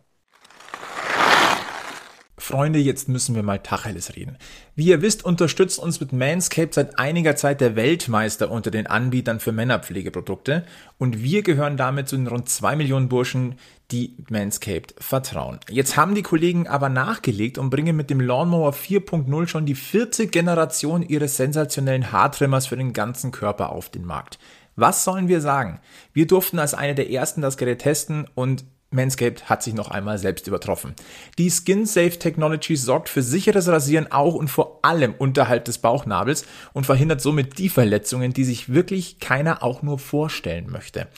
[2.44, 4.36] Freunde, jetzt müssen wir mal Tacheles reden.
[4.76, 9.40] Wie ihr wisst, unterstützt uns mit Manscaped seit einiger Zeit der Weltmeister unter den Anbietern
[9.40, 10.66] für Männerpflegeprodukte
[10.98, 13.54] und wir gehören damit zu den rund zwei Millionen Burschen,
[13.90, 15.58] die Manscaped vertrauen.
[15.70, 20.26] Jetzt haben die Kollegen aber nachgelegt und bringen mit dem Lawnmower 4.0 schon die vierte
[20.26, 24.38] Generation ihres sensationellen Haartrimmers für den ganzen Körper auf den Markt.
[24.76, 25.80] Was sollen wir sagen?
[26.12, 30.18] Wir durften als eine der ersten das Gerät testen und Manscaped hat sich noch einmal
[30.18, 30.94] selbst übertroffen.
[31.36, 36.46] Die Skin Safe Technology sorgt für sicheres Rasieren auch und vor allem unterhalb des Bauchnabels
[36.72, 41.08] und verhindert somit die Verletzungen, die sich wirklich keiner auch nur vorstellen möchte.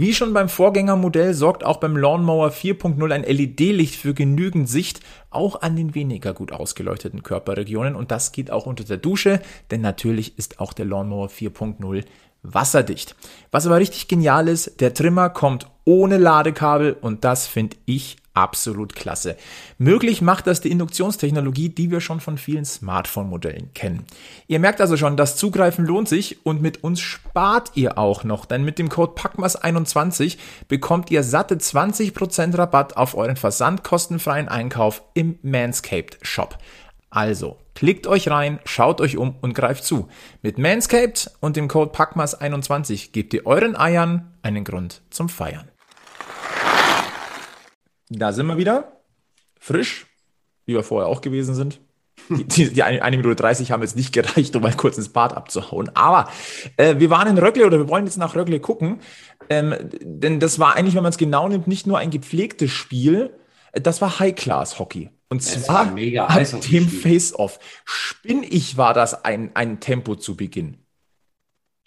[0.00, 5.60] Wie schon beim Vorgängermodell sorgt auch beim Lawnmower 4.0 ein LED-Licht für genügend Sicht, auch
[5.60, 9.40] an den weniger gut ausgeleuchteten Körperregionen und das geht auch unter der Dusche,
[9.72, 12.04] denn natürlich ist auch der Lawnmower 4.0
[12.42, 13.14] wasserdicht.
[13.50, 18.94] Was aber richtig genial ist, der Trimmer kommt ohne Ladekabel und das finde ich absolut
[18.94, 19.36] klasse.
[19.78, 24.04] Möglich macht das die Induktionstechnologie, die wir schon von vielen Smartphone-Modellen kennen.
[24.46, 28.44] Ihr merkt also schon, das Zugreifen lohnt sich und mit uns spart ihr auch noch,
[28.44, 35.38] denn mit dem Code PACMAS21 bekommt ihr satte 20% Rabatt auf euren versandkostenfreien Einkauf im
[35.42, 36.58] Manscaped Shop.
[37.10, 40.08] Also, klickt euch rein, schaut euch um und greift zu.
[40.42, 45.68] Mit Manscaped und dem Code PACMAS21 gebt ihr euren Eiern einen Grund zum Feiern.
[48.08, 49.00] Da sind wir wieder.
[49.60, 50.06] Frisch,
[50.66, 51.80] wie wir vorher auch gewesen sind.
[52.30, 55.36] Die, die, die eine, Minute 30 haben jetzt nicht gereicht, um mal kurz ins Bad
[55.36, 55.88] abzuhauen.
[55.94, 56.28] Aber
[56.78, 58.98] äh, wir waren in Röckle oder wir wollen jetzt nach Röckle gucken.
[59.48, 63.38] Ähm, denn das war eigentlich, wenn man es genau nimmt, nicht nur ein gepflegtes Spiel,
[63.72, 65.10] das war High-Class-Hockey.
[65.30, 66.88] Und Es zwar war mega ab dem.
[66.88, 67.58] Face-Off.
[67.84, 70.78] Spinn ich war das ein, ein Tempo zu Beginn.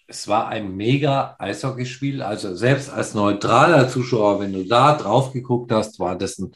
[0.08, 2.22] Es war ein mega Eishockeyspiel.
[2.22, 6.52] Also selbst als neutraler Zuschauer, wenn du da drauf geguckt hast, war das ein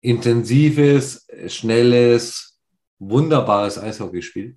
[0.00, 2.58] intensives, schnelles,
[2.98, 4.56] wunderbares Eishockeyspiel.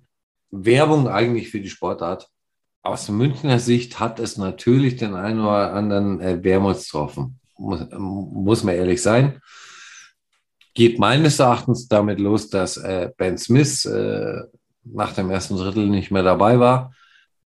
[0.50, 2.28] Werbung eigentlich für die Sportart.
[2.82, 7.40] Aus Münchner Sicht hat es natürlich den einen oder anderen äh, Wermutstropfen.
[7.58, 9.40] Muss, muss man ehrlich sein.
[10.74, 14.42] Geht meines Erachtens damit los, dass äh, Ben Smith äh,
[14.84, 16.92] nach dem ersten Drittel nicht mehr dabei war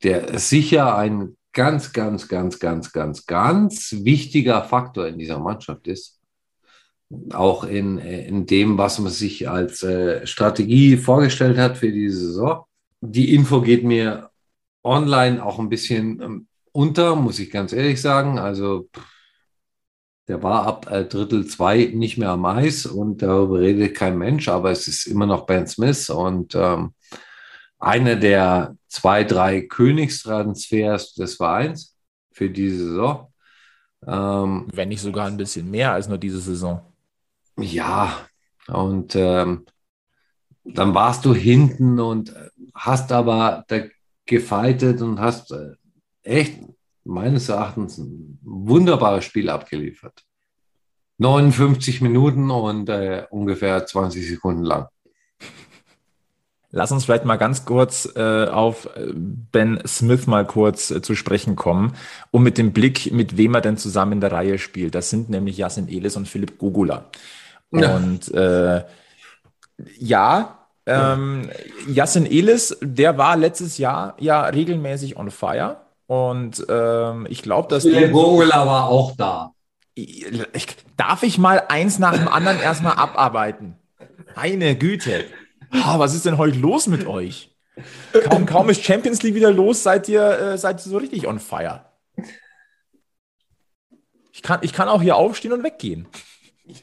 [0.02, 6.20] der sicher ein ganz, ganz, ganz, ganz, ganz, ganz wichtiger Faktor in dieser Mannschaft ist.
[7.32, 12.64] Auch in, in dem, was man sich als äh, Strategie vorgestellt hat für diese Saison.
[13.00, 14.30] Die Info geht mir
[14.82, 18.38] online auch ein bisschen ähm, unter, muss ich ganz ehrlich sagen.
[18.38, 19.15] Also pff,
[20.28, 24.48] der war ab äh, Drittel zwei nicht mehr am Eis und darüber redet kein Mensch,
[24.48, 26.94] aber es ist immer noch Ben Smith und ähm,
[27.78, 31.96] einer der zwei, drei Königstransfers des Vereins
[32.32, 33.32] für diese Saison.
[34.06, 36.80] Ähm, Wenn nicht sogar ein bisschen mehr als nur diese Saison.
[37.58, 38.26] ja,
[38.68, 39.64] und ähm,
[40.64, 42.34] dann warst du hinten und
[42.74, 43.82] hast aber da
[44.26, 45.74] gefeitet und hast äh,
[46.22, 46.58] echt
[47.06, 50.24] meines Erachtens ein wunderbares Spiel abgeliefert.
[51.18, 54.88] 59 Minuten und äh, ungefähr 20 Sekunden lang.
[56.70, 61.14] Lass uns vielleicht mal ganz kurz äh, auf äh, Ben Smith mal kurz äh, zu
[61.14, 61.94] sprechen kommen,
[62.32, 64.94] um mit dem Blick, mit wem er denn zusammen in der Reihe spielt.
[64.94, 67.06] Das sind nämlich Yasin Elis und Philipp Gogula.
[67.70, 67.96] Ja.
[67.96, 68.84] Und äh,
[69.98, 71.48] ja, ähm,
[71.88, 75.85] Yasin Elis, der war letztes Jahr ja regelmäßig on fire.
[76.06, 79.52] Und ähm, ich glaube, dass Der Gogula war auch da.
[79.94, 83.76] ich, darf ich mal eins nach dem anderen erstmal abarbeiten?
[84.36, 85.24] Meine Güte.
[85.70, 87.56] Ah, was ist denn heute los mit euch?
[88.28, 91.38] Kaum, kaum ist Champions League wieder los, seid ihr, äh, seid ihr so richtig on
[91.38, 91.84] fire.
[94.32, 96.08] Ich kann, ich kann auch hier aufstehen und weggehen.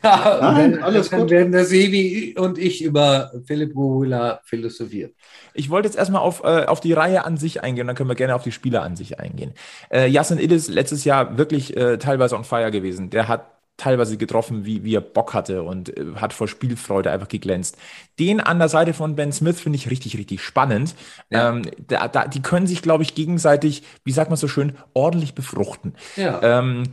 [0.01, 1.31] Ja, Nein, dann, alles dann gut.
[1.31, 5.11] werden der Sevi und ich über Philipp Gogula philosophieren.
[5.53, 8.15] Ich wollte jetzt erstmal auf, äh, auf die Reihe an sich eingehen, dann können wir
[8.15, 9.53] gerne auf die Spieler an sich eingehen.
[9.91, 13.09] Äh, Yasin Illis letztes Jahr wirklich äh, teilweise on fire gewesen.
[13.09, 17.27] Der hat teilweise getroffen, wie, wie er Bock hatte und äh, hat vor Spielfreude einfach
[17.27, 17.77] geglänzt.
[18.19, 20.95] Den an der Seite von Ben Smith finde ich richtig, richtig spannend.
[21.29, 21.49] Ja.
[21.49, 25.33] Ähm, da, da, die können sich, glaube ich, gegenseitig, wie sagt man so schön, ordentlich
[25.33, 25.95] befruchten.
[26.15, 26.59] Ja.
[26.59, 26.83] Ähm,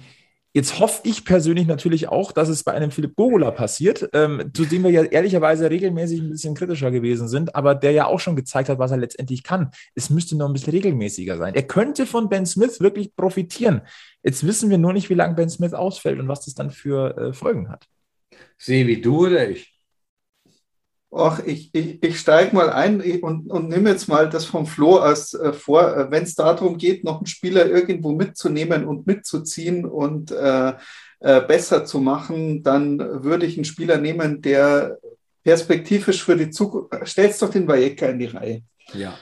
[0.53, 4.65] jetzt hoffe ich persönlich natürlich auch, dass es bei einem Philipp Gogula passiert, ähm, zu
[4.65, 8.37] dem wir ja ehrlicherweise regelmäßig ein bisschen kritischer gewesen sind, aber der ja auch schon
[8.37, 9.71] gezeigt hat, was er letztendlich kann.
[9.95, 11.55] Es müsste noch ein bisschen regelmäßiger sein.
[11.55, 13.83] Er könnte von Ben Smith wirklich profitieren.
[14.23, 17.17] Jetzt wissen wir nur nicht, wie lange Ben Smith ausfällt und was das dann für
[17.17, 17.87] äh, Folgen hat.
[18.59, 19.70] Sevi, du oder ich?
[21.12, 24.99] Ach, ich, ich, ich steige mal ein und, und nehme jetzt mal das vom Flo
[24.99, 29.85] als äh, vor, äh, wenn es darum geht, noch einen Spieler irgendwo mitzunehmen und mitzuziehen
[29.85, 30.75] und äh,
[31.18, 34.99] äh, besser zu machen, dann würde ich einen Spieler nehmen, der
[35.42, 36.94] perspektivisch für die Zukunft.
[37.09, 38.62] Stellst doch den Vajeka in die Reihe.
[38.94, 39.18] Ja.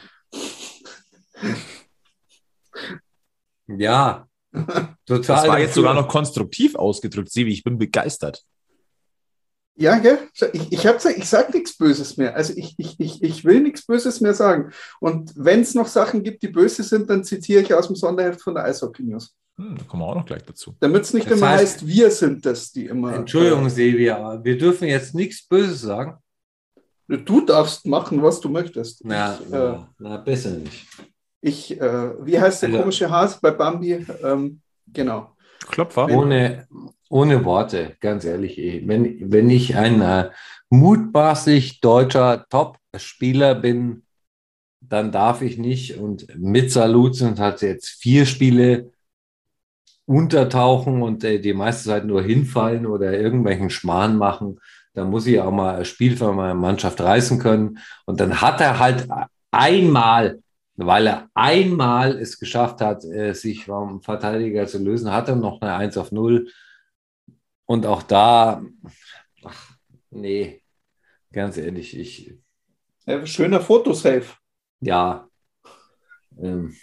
[3.67, 4.29] Ja,
[5.07, 5.37] total.
[5.37, 7.53] Das war jetzt sogar noch konstruktiv ausgedrückt, Sevi.
[7.53, 8.45] Ich bin begeistert.
[9.81, 10.19] Ja, gell?
[10.53, 12.35] Ich, ich, hab, ich sage nichts Böses mehr.
[12.35, 14.73] Also ich, ich, ich, ich will nichts Böses mehr sagen.
[14.99, 18.41] Und wenn es noch Sachen gibt, die böse sind, dann zitiere ich aus dem Sonderheft
[18.43, 19.37] von der Eishockey News.
[19.57, 20.75] Hm, da kommen wir auch noch gleich dazu.
[20.81, 23.15] Damit es nicht Das immer heißt- heißt, wir sind das, die immer.
[23.15, 26.17] Entschuldigung, Sevi, aber wir dürfen jetzt nichts Böses sagen.
[27.09, 29.03] Äh, du darfst machen, was du möchtest.
[29.05, 30.87] Na, ich, äh, na besser nicht.
[31.41, 34.05] ich äh, wie heißt der Also- komische Hase bei Bambi?
[34.25, 34.61] Ähm,
[34.93, 35.37] genau.
[35.71, 36.09] Klopfer.
[36.11, 36.67] Ohne,
[37.09, 38.59] ohne Worte, ganz ehrlich.
[38.59, 38.83] eh.
[38.87, 40.31] Wenn, wenn ich ein äh,
[40.71, 44.03] mutmaßlich deutscher Top-Spieler bin,
[44.81, 45.99] dann darf ich nicht.
[45.99, 48.93] Und mit Salutzen hat jetzt vier Spiele
[50.07, 54.59] untertauchen und äh, die meiste Zeit nur hinfallen oder irgendwelchen Schmarrn machen.
[54.95, 57.79] Da muss ich auch mal ein Spiel für meine Mannschaft reißen können.
[58.07, 59.07] Und dann hat er halt
[59.51, 60.41] einmal,
[60.87, 65.61] weil er einmal es geschafft hat, äh, sich vom Verteidiger zu lösen, hat er noch
[65.61, 66.49] eine 1 auf 0.
[67.67, 68.63] Und auch da,
[69.45, 69.73] ach,
[70.11, 70.63] nee,
[71.33, 72.35] ganz ehrlich, ich,
[73.07, 74.27] Ja, schöner Fotosave.
[74.81, 75.29] ja,
[76.41, 76.75] ähm,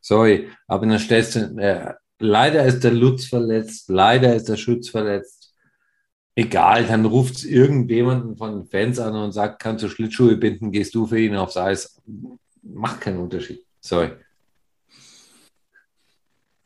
[0.00, 4.88] sorry, aber dann stellst du, äh, leider ist der Lutz verletzt, leider ist der Schütz
[4.88, 5.54] verletzt.
[6.34, 10.72] Egal, dann ruft es irgendjemanden von den Fans an und sagt, kannst du Schlittschuhe binden,
[10.72, 12.02] gehst du für ihn aufs Eis.
[12.64, 13.64] Macht keinen Unterschied.
[13.80, 14.12] Sorry.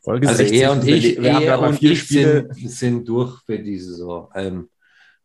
[0.01, 2.49] Folge Also 60, er und ich, wir haben er aber vier Spiele.
[2.53, 4.29] sind, sind durch für die Saison.
[4.33, 4.69] Ähm,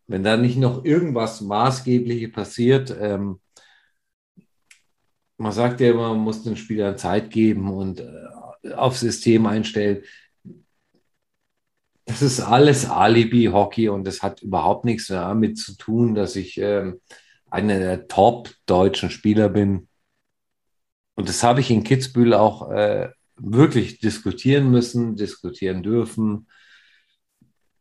[0.06, 3.40] wenn da nicht noch irgendwas Maßgebliches passiert, ähm,
[5.36, 10.02] man sagt ja immer, man muss den Spielern Zeit geben und äh, aufs System einstellen.
[12.06, 17.00] Das ist alles Alibi-Hockey und das hat überhaupt nichts damit zu tun, dass ich ähm,
[17.50, 19.88] einer der top-deutschen Spieler bin.
[21.14, 26.48] Und das habe ich in Kitzbühel auch äh, wirklich diskutieren müssen, diskutieren dürfen.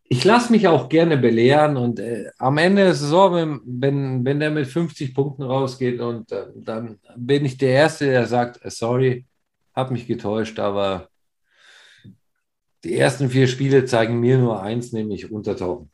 [0.04, 4.40] Ich lasse mich auch gerne belehren und äh, am Ende der Saison, wenn, wenn, wenn
[4.40, 8.70] der mit 50 Punkten rausgeht und äh, dann bin ich der Erste, der sagt, äh,
[8.70, 9.26] sorry,
[9.74, 11.10] habe mich getäuscht, aber
[12.84, 15.90] die ersten vier Spiele zeigen mir nur eins, nämlich untertauchen.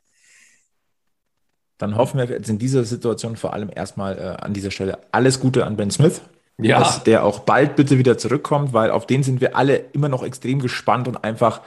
[1.78, 5.40] Dann hoffen wir jetzt in dieser Situation vor allem erstmal äh, an dieser Stelle alles
[5.40, 6.20] Gute an Ben Smith.
[6.62, 6.78] Ja.
[6.78, 10.22] Dass der auch bald bitte wieder zurückkommt, weil auf den sind wir alle immer noch
[10.22, 11.62] extrem gespannt und einfach,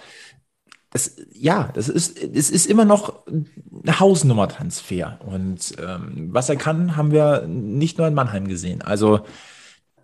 [0.92, 5.20] das, ja, das ist, es ist immer noch ein Hausnummer-Transfer.
[5.26, 8.82] Und ähm, was er kann, haben wir nicht nur in Mannheim gesehen.
[8.82, 9.22] Also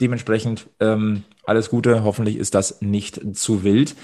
[0.02, 2.04] dementsprechend ähm, alles Gute.
[2.04, 3.95] Hoffentlich ist das nicht zu wild.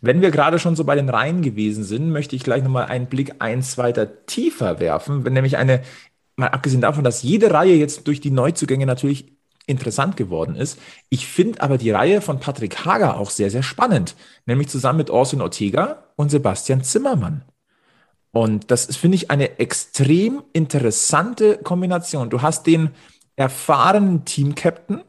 [0.00, 3.06] Wenn wir gerade schon so bei den Reihen gewesen sind, möchte ich gleich nochmal einen
[3.06, 5.80] Blick eins weiter tiefer werfen, wenn nämlich eine,
[6.36, 9.33] mal abgesehen davon, dass jede Reihe jetzt durch die Neuzugänge natürlich
[9.66, 10.78] interessant geworden ist.
[11.08, 14.14] Ich finde aber die Reihe von Patrick Hager auch sehr, sehr spannend,
[14.46, 17.44] nämlich zusammen mit Orson Ortega und Sebastian Zimmermann.
[18.32, 22.30] Und das finde ich, eine extrem interessante Kombination.
[22.30, 22.90] Du hast den
[23.36, 25.02] erfahrenen Team-Captain,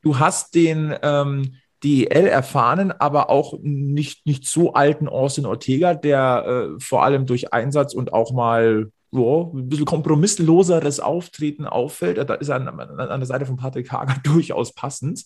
[0.00, 6.46] du hast den ähm, DEL erfahrenen, aber auch nicht, nicht so alten Austin Ortega, der
[6.46, 12.18] äh, vor allem durch Einsatz und auch mal ja, ein bisschen kompromissloseres Auftreten auffällt.
[12.18, 15.24] Da ist er an, an der Seite von Patrick Hager durchaus passend.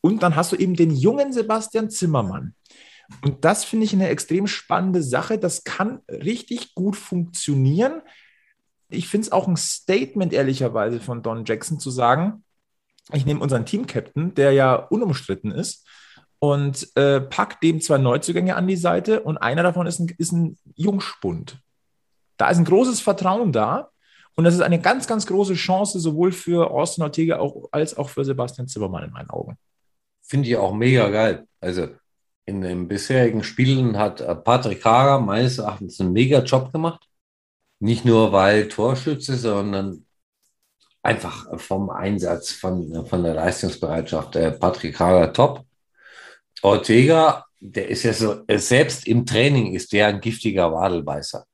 [0.00, 2.54] Und dann hast du eben den jungen Sebastian Zimmermann.
[3.22, 5.38] Und das finde ich eine extrem spannende Sache.
[5.38, 8.02] Das kann richtig gut funktionieren.
[8.88, 12.44] Ich finde es auch ein Statement, ehrlicherweise, von Don Jackson zu sagen,
[13.12, 15.86] ich nehme unseren Team-Captain, der ja unumstritten ist,
[16.38, 20.32] und äh, pack dem zwei Neuzugänge an die Seite und einer davon ist ein, ist
[20.32, 21.58] ein Jungspund.
[22.42, 23.92] Da ist ein großes Vertrauen da
[24.34, 28.08] und das ist eine ganz, ganz große Chance sowohl für Austin Ortega auch, als auch
[28.08, 29.56] für Sebastian Zimmermann in meinen Augen.
[30.22, 31.46] Finde ich auch mega geil.
[31.60, 31.86] Also
[32.44, 37.08] in den bisherigen Spielen hat äh, Patrick Hager meines Erachtens einen mega Job gemacht.
[37.78, 40.04] Nicht nur weil Torschütze, sondern
[41.00, 44.34] einfach vom Einsatz, von, von der Leistungsbereitschaft.
[44.34, 45.64] Äh, Patrick Hager top.
[46.62, 51.46] Ortega, der ist ja so, selbst im Training ist der ein giftiger Wadelbeißer.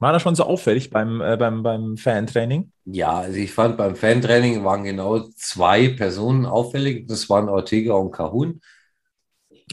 [0.00, 2.72] War das schon so auffällig beim, äh, beim, beim Fantraining?
[2.86, 7.06] Ja, also ich fand beim Fantraining waren genau zwei Personen auffällig.
[7.06, 8.62] Das waren Ortega und Cahun.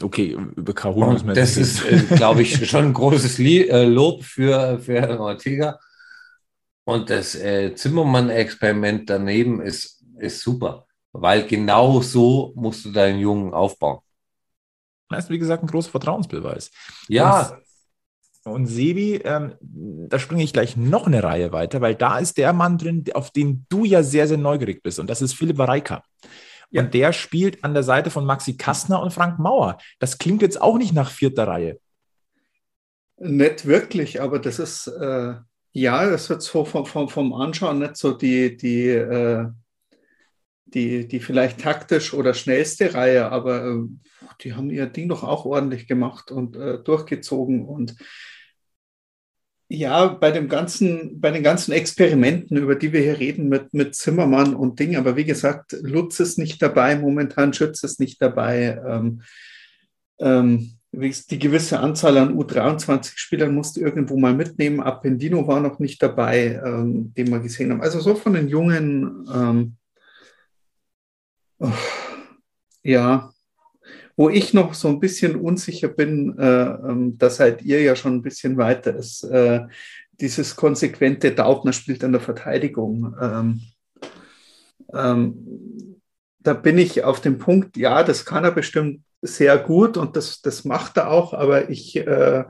[0.02, 3.84] Okay, über Kahun müssen wir Und das ist, äh, glaube ich, schon ein großes äh,
[3.86, 5.80] Lob für, für Herrn Ortega.
[6.84, 13.54] Und das äh, Zimmermann-Experiment daneben ist, ist super, weil genau so musst du deinen Jungen
[13.54, 14.00] aufbauen.
[15.08, 16.70] Das ist, wie gesagt, ein großer Vertrauensbeweis.
[17.08, 17.58] Ja,
[18.50, 22.52] Und, Sebi, ähm, da springe ich gleich noch eine Reihe weiter, weil da ist der
[22.52, 24.98] Mann drin, auf den du ja sehr, sehr neugierig bist.
[24.98, 26.02] Und das ist Philipp Reika.
[26.70, 26.82] Ja.
[26.82, 29.78] Und der spielt an der Seite von Maxi Kastner und Frank Mauer.
[29.98, 31.78] Das klingt jetzt auch nicht nach vierter Reihe.
[33.18, 35.34] Nicht wirklich, aber das ist, äh,
[35.72, 39.46] ja, das wird so vom, vom, vom Anschauen nicht so die, die, äh,
[40.66, 43.76] die, die vielleicht taktisch oder schnellste Reihe, aber äh,
[44.42, 47.64] die haben ihr Ding doch auch ordentlich gemacht und äh, durchgezogen.
[47.64, 47.96] Und
[49.68, 53.94] ja, bei dem ganzen, bei den ganzen Experimenten, über die wir hier reden, mit, mit
[53.94, 58.80] Zimmermann und Ding, aber wie gesagt, Lutz ist nicht dabei, momentan Schütz ist nicht dabei.
[58.86, 59.22] Ähm,
[60.20, 64.80] ähm, die gewisse Anzahl an U23-Spielern musste irgendwo mal mitnehmen.
[64.80, 67.82] Appendino war noch nicht dabei, ähm, den wir gesehen haben.
[67.82, 69.76] Also so von den Jungen, ähm,
[71.58, 71.70] oh,
[72.82, 73.30] ja,
[74.18, 78.16] wo ich noch so ein bisschen unsicher bin, äh, ähm, da seid ihr ja schon
[78.16, 79.60] ein bisschen weiter, ist äh,
[80.20, 83.14] dieses konsequente Daubner spielt an der Verteidigung.
[83.20, 83.60] Ähm,
[84.92, 86.02] ähm,
[86.40, 90.42] da bin ich auf dem Punkt, ja, das kann er bestimmt sehr gut und das,
[90.42, 92.42] das macht er auch, aber ich, äh,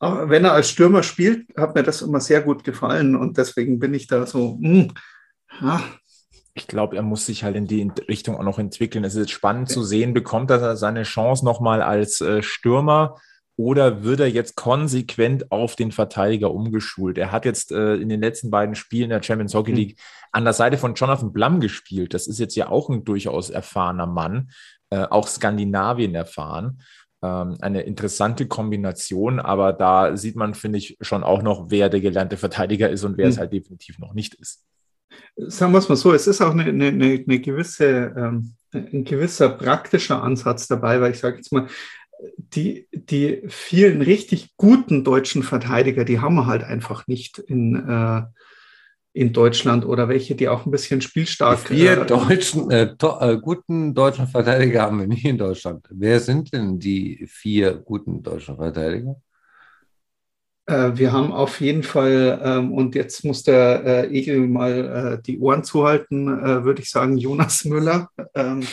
[0.00, 3.78] auch wenn er als Stürmer spielt, hat mir das immer sehr gut gefallen und deswegen
[3.78, 4.88] bin ich da so, mh,
[5.62, 5.82] ja,
[6.56, 9.04] Ich glaube, er muss sich halt in die Richtung auch noch entwickeln.
[9.04, 13.16] Es ist spannend zu sehen, bekommt er seine Chance nochmal als äh, Stürmer
[13.56, 17.18] oder wird er jetzt konsequent auf den Verteidiger umgeschult?
[17.18, 19.76] Er hat jetzt äh, in den letzten beiden Spielen der Champions Hockey hm.
[19.76, 20.28] League mhm.
[20.32, 22.14] an der Seite von Jonathan Blum gespielt.
[22.14, 24.50] Das ist jetzt ja auch ein durchaus erfahrener Mann,
[24.88, 26.80] äh, auch Skandinavien erfahren.
[27.22, 32.00] Ähm, eine interessante Kombination, aber da sieht man, finde ich, schon auch noch, wer der
[32.00, 33.32] gelernte Verteidiger ist und wer mhm.
[33.32, 34.64] es halt definitiv noch nicht ist.
[35.36, 39.50] Sagen wir es mal so, es ist auch eine, eine, eine gewisse, ähm, ein gewisser
[39.50, 41.66] praktischer Ansatz dabei, weil ich sage jetzt mal,
[42.38, 48.22] die, die vielen richtig guten deutschen Verteidiger, die haben wir halt einfach nicht in, äh,
[49.12, 51.76] in Deutschland oder welche, die auch ein bisschen spielstark sind.
[51.76, 55.86] vier äh, deutschen, äh, äh, guten deutschen Verteidiger haben wir nicht in Deutschland.
[55.90, 59.16] Wer sind denn die vier guten deutschen Verteidiger?
[60.66, 65.22] Äh, wir haben auf jeden Fall, ähm, und jetzt muss der äh, Egel mal äh,
[65.22, 68.66] die Ohren zuhalten, äh, würde ich sagen, Jonas Müller, ähm,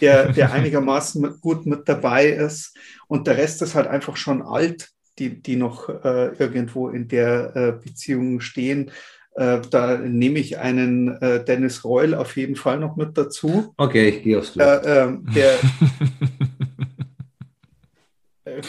[0.00, 2.76] der, der einigermaßen gut mit dabei ist.
[3.08, 7.80] Und der Rest ist halt einfach schon alt, die, die noch äh, irgendwo in der
[7.84, 8.90] Beziehung stehen.
[9.34, 13.72] Äh, da nehme ich einen äh, Dennis Reul auf jeden Fall noch mit dazu.
[13.78, 14.62] Okay, ich gehe aufs Klo.
[14.62, 15.58] Äh, ähm, der äh,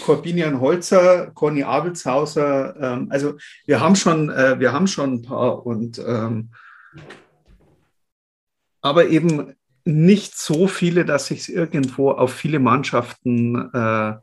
[0.06, 5.66] Corbinian Holzer, Conny Abelshauser, ähm, also wir haben schon, äh, wir haben schon ein paar
[5.66, 6.50] und ähm,
[8.82, 9.56] aber eben
[9.86, 14.14] nicht so viele, dass sich es irgendwo auf viele Mannschaften äh,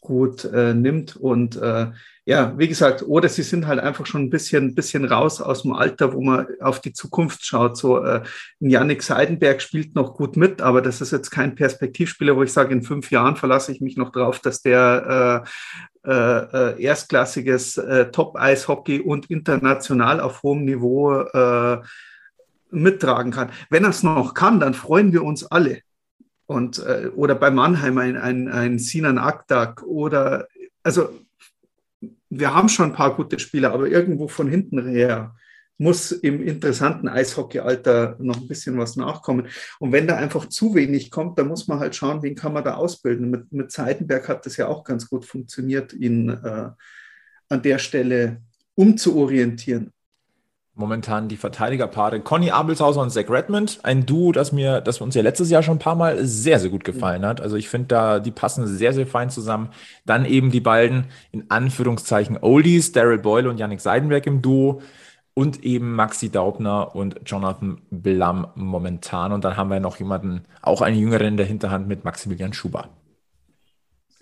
[0.00, 1.16] gut äh, nimmt.
[1.16, 1.90] Und äh,
[2.26, 5.74] ja, wie gesagt, oder sie sind halt einfach schon ein bisschen, bisschen raus aus dem
[5.74, 7.76] Alter, wo man auf die Zukunft schaut.
[7.76, 8.22] So, äh,
[8.60, 12.72] Yannick Seidenberg spielt noch gut mit, aber das ist jetzt kein Perspektivspieler, wo ich sage,
[12.72, 15.44] in fünf Jahren verlasse ich mich noch drauf, dass der
[16.04, 21.82] äh, äh, äh erstklassiges äh, Top-Eishockey und international auf hohem Niveau äh,
[22.70, 23.50] mittragen kann.
[23.68, 25.80] Wenn er es noch kann, dann freuen wir uns alle
[26.46, 30.46] und äh, oder bei Mannheim ein, ein, ein Sinan Aktak oder
[30.82, 31.10] also
[32.38, 35.34] wir haben schon ein paar gute Spieler, aber irgendwo von hinten her
[35.76, 39.48] muss im interessanten Eishockeyalter noch ein bisschen was nachkommen.
[39.80, 42.64] Und wenn da einfach zu wenig kommt, dann muss man halt schauen, wen kann man
[42.64, 43.30] da ausbilden.
[43.30, 46.70] Mit, mit Seidenberg hat das ja auch ganz gut funktioniert, ihn äh,
[47.48, 48.40] an der Stelle
[48.76, 49.92] umzuorientieren
[50.74, 53.78] momentan die Verteidigerpaare Conny Abelshauser und Zach Redmond.
[53.82, 56.70] Ein Duo, das mir, das uns ja letztes Jahr schon ein paar Mal sehr, sehr
[56.70, 57.40] gut gefallen hat.
[57.40, 59.68] Also ich finde da, die passen sehr, sehr fein zusammen.
[60.04, 64.82] Dann eben die beiden, in Anführungszeichen, Oldies, Daryl Boyle und Yannick Seidenberg im Duo.
[65.36, 69.32] Und eben Maxi Daubner und Jonathan Blam momentan.
[69.32, 72.88] Und dann haben wir noch jemanden, auch einen Jüngeren in der Hinterhand mit Maximilian Schuber.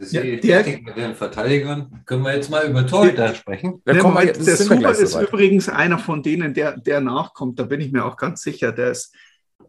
[0.03, 2.03] Das ja, der, mit den Verteidigern.
[2.07, 3.81] Können wir jetzt mal über Torhüter sprechen?
[3.87, 7.61] Der, ja, Moment, der Super ist so übrigens einer von denen, der, der nachkommt.
[7.61, 8.73] Da bin ich mir auch ganz sicher.
[8.73, 9.15] Der, ist,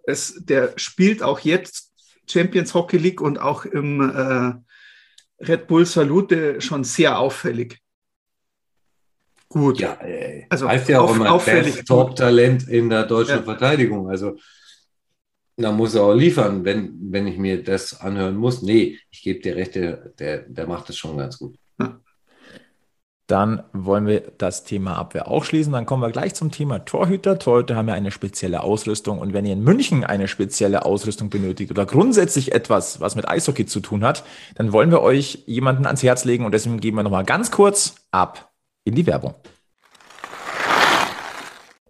[0.08, 1.92] ist, der spielt auch jetzt
[2.28, 7.80] Champions Hockey League und auch im äh, Red Bull Salute schon sehr auffällig.
[9.50, 9.82] Gut.
[9.82, 10.48] Ja, ey.
[10.50, 11.40] also heißt ja auch immer
[11.86, 13.44] Top-Talent in der deutschen ja.
[13.44, 14.10] Verteidigung.
[14.10, 14.36] Also
[15.56, 18.62] da muss er auch liefern, wenn, wenn ich mir das anhören muss.
[18.62, 21.56] Nee, ich gebe dir recht, der, der, der macht das schon ganz gut.
[23.28, 25.72] Dann wollen wir das Thema Abwehr auch schließen.
[25.72, 27.40] Dann kommen wir gleich zum Thema Torhüter.
[27.40, 29.20] Torhüter haben ja eine spezielle Ausrüstung.
[29.20, 33.66] Und wenn ihr in München eine spezielle Ausrüstung benötigt oder grundsätzlich etwas, was mit Eishockey
[33.66, 34.26] zu tun hat,
[34.56, 36.46] dann wollen wir euch jemanden ans Herz legen.
[36.46, 38.52] Und deswegen geben wir nochmal ganz kurz ab
[38.84, 39.36] in die Werbung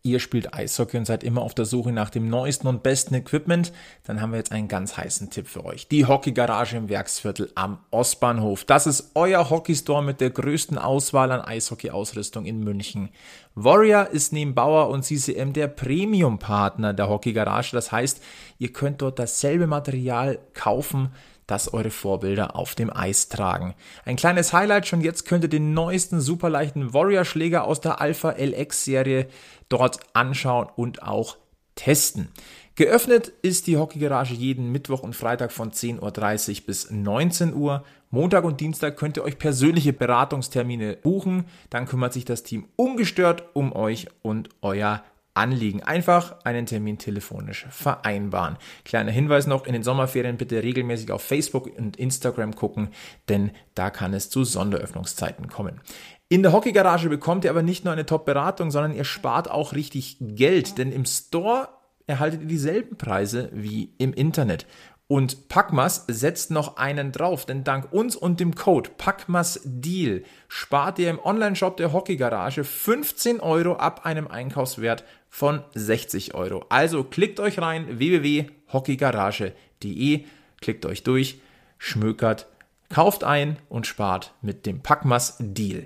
[0.06, 3.72] ihr spielt Eishockey und seid immer auf der Suche nach dem neuesten und besten Equipment,
[4.04, 5.88] dann haben wir jetzt einen ganz heißen Tipp für euch.
[5.88, 8.66] Die Hockeygarage im Werksviertel am Ostbahnhof.
[8.66, 13.10] Das ist euer Hockeystore mit der größten Auswahl an Eishockey-Ausrüstung in München.
[13.56, 17.72] Warrior ist neben Bauer und CCM der Premium-Partner der Hockeygarage.
[17.72, 18.22] Das heißt,
[18.60, 21.12] ihr könnt dort dasselbe Material kaufen,
[21.54, 23.76] das eure Vorbilder auf dem Eis tragen.
[24.06, 29.28] Ein kleines Highlight, schon jetzt könnt ihr den neuesten superleichten Warrior-Schläger aus der Alpha LX-Serie
[29.70, 31.38] dort anschauen und auch
[31.76, 32.30] testen.
[32.76, 37.84] Geöffnet ist die Hockeygarage jeden Mittwoch und Freitag von 10.30 Uhr bis 19 Uhr.
[38.10, 41.46] Montag und Dienstag könnt ihr euch persönliche Beratungstermine buchen.
[41.70, 45.04] Dann kümmert sich das Team ungestört um euch und euer
[45.34, 45.82] Anliegen.
[45.84, 48.58] Einfach einen Termin telefonisch vereinbaren.
[48.86, 52.90] Kleiner Hinweis noch, in den Sommerferien bitte regelmäßig auf Facebook und Instagram gucken,
[53.30, 55.82] denn da kann es zu Sonderöffnungszeiten kommen.
[56.30, 60.18] In der Hockeygarage bekommt ihr aber nicht nur eine Top-Beratung, sondern ihr spart auch richtig
[60.20, 61.70] Geld, denn im Store
[62.08, 64.66] erhaltet ihr dieselben Preise wie im Internet.
[65.08, 71.10] Und Packmas setzt noch einen drauf, denn dank uns und dem Code PackmasDeal spart ihr
[71.10, 75.04] im Onlineshop der Hockeygarage 15 Euro ab einem Einkaufswert
[75.34, 76.64] von 60 Euro.
[76.70, 80.26] Also klickt euch rein www.hockeygarage.de,
[80.62, 81.42] klickt euch durch,
[81.80, 82.46] schmökert,
[82.90, 85.86] Kauft ein und spart mit dem Packmas Deal.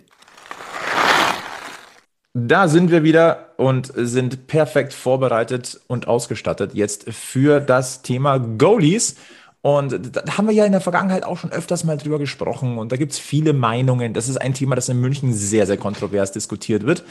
[2.34, 9.16] Da sind wir wieder und sind perfekt vorbereitet und ausgestattet jetzt für das Thema Goalies.
[9.68, 12.94] Und da haben wir ja in der Vergangenheit auch schon öfters mal drüber gesprochen und
[12.94, 14.14] da gibt es viele Meinungen.
[14.14, 17.04] Das ist ein Thema, das in München sehr, sehr kontrovers diskutiert wird.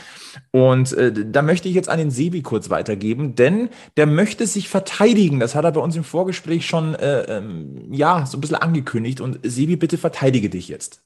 [0.52, 4.70] Und äh, da möchte ich jetzt an den Sebi kurz weitergeben, denn der möchte sich
[4.70, 5.38] verteidigen.
[5.38, 9.20] Das hat er bei uns im Vorgespräch schon äh, ähm, ja, so ein bisschen angekündigt.
[9.20, 11.02] Und Sebi, bitte verteidige dich jetzt.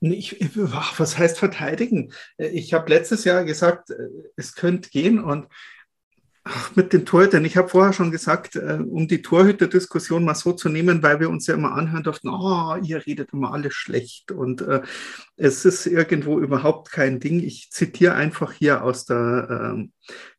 [0.00, 0.36] Ich,
[0.98, 2.12] was heißt verteidigen?
[2.36, 3.94] Ich habe letztes Jahr gesagt, äh,
[4.36, 5.46] es könnte gehen und
[6.44, 7.44] ach, mit den Torhütern.
[7.44, 11.30] Ich habe vorher schon gesagt, äh, um die Torhüter-Diskussion mal so zu nehmen, weil wir
[11.30, 14.82] uns ja immer anhören durften, oh, ihr redet immer alles schlecht und äh,
[15.36, 17.42] es ist irgendwo überhaupt kein Ding.
[17.42, 19.88] Ich zitiere einfach hier aus der äh,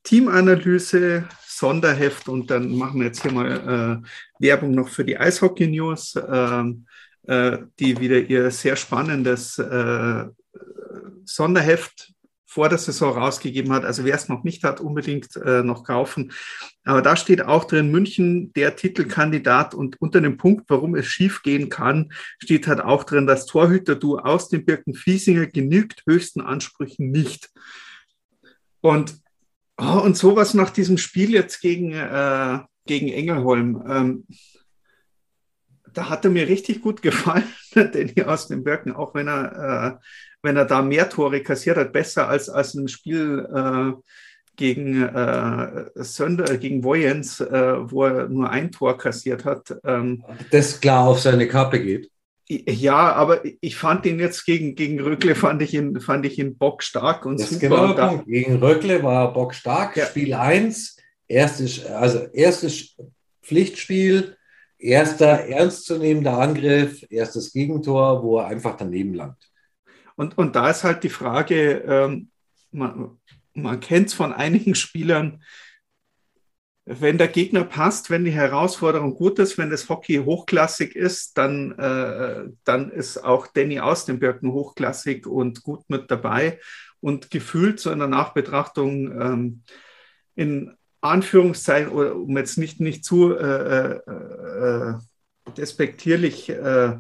[0.04, 5.68] Teamanalyse Sonderheft und dann machen wir jetzt hier mal äh, Werbung noch für die Eishockey
[5.68, 6.16] News.
[6.30, 6.86] Ähm,
[7.28, 10.26] äh, die wieder ihr sehr spannendes äh,
[11.24, 12.14] Sonderheft
[12.56, 13.84] vor der Saison rausgegeben hat.
[13.84, 16.32] Also wer es noch nicht hat, unbedingt äh, noch kaufen.
[16.86, 21.44] Aber da steht auch drin, München der Titelkandidat und unter dem Punkt, warum es schief
[21.44, 27.50] gehen kann, steht halt auch drin, das Torhüter-Du aus dem Birken-Fiesinger genügt höchsten Ansprüchen nicht.
[28.80, 29.18] Und,
[29.76, 33.84] oh, und sowas nach diesem Spiel jetzt gegen, äh, gegen Engelholm.
[33.86, 34.28] Ähm,
[35.92, 40.06] da hat er mir richtig gut gefallen, Danny aus dem Birken, auch wenn er, äh,
[40.46, 43.92] wenn er da mehr Tore kassiert hat, besser als, als ein Spiel äh,
[44.56, 49.76] gegen äh, Sönder, gegen Voyens, äh, wo er nur ein Tor kassiert hat.
[49.84, 52.10] Ähm, das klar auf seine Kappe geht.
[52.48, 56.58] Ja, aber ich fand ihn jetzt gegen, gegen Röckle, fand ich ihn, fand ich ihn
[56.58, 57.68] bockstark und das super.
[57.68, 59.98] Genau da, gegen Röckle war er bockstark.
[59.98, 60.06] Ja.
[60.06, 62.96] Spiel 1, erstes, also erstes
[63.42, 64.38] Pflichtspiel,
[64.78, 69.50] erster ernstzunehmender Angriff, erstes Gegentor, wo er einfach daneben langt.
[70.16, 72.30] Und, und da ist halt die Frage, ähm,
[72.72, 73.18] man,
[73.54, 75.42] man kennt es von einigen Spielern,
[76.86, 81.72] wenn der Gegner passt, wenn die Herausforderung gut ist, wenn das Hockey hochklassig ist, dann,
[81.80, 86.60] äh, dann ist auch Danny aus dem Birken hochklassig und gut mit dabei.
[87.02, 89.64] Und gefühlt so in der Nachbetrachtung ähm,
[90.36, 94.94] in Anführungszeichen, um jetzt nicht, nicht zu äh, äh, äh
[95.58, 96.98] despektierlich, äh,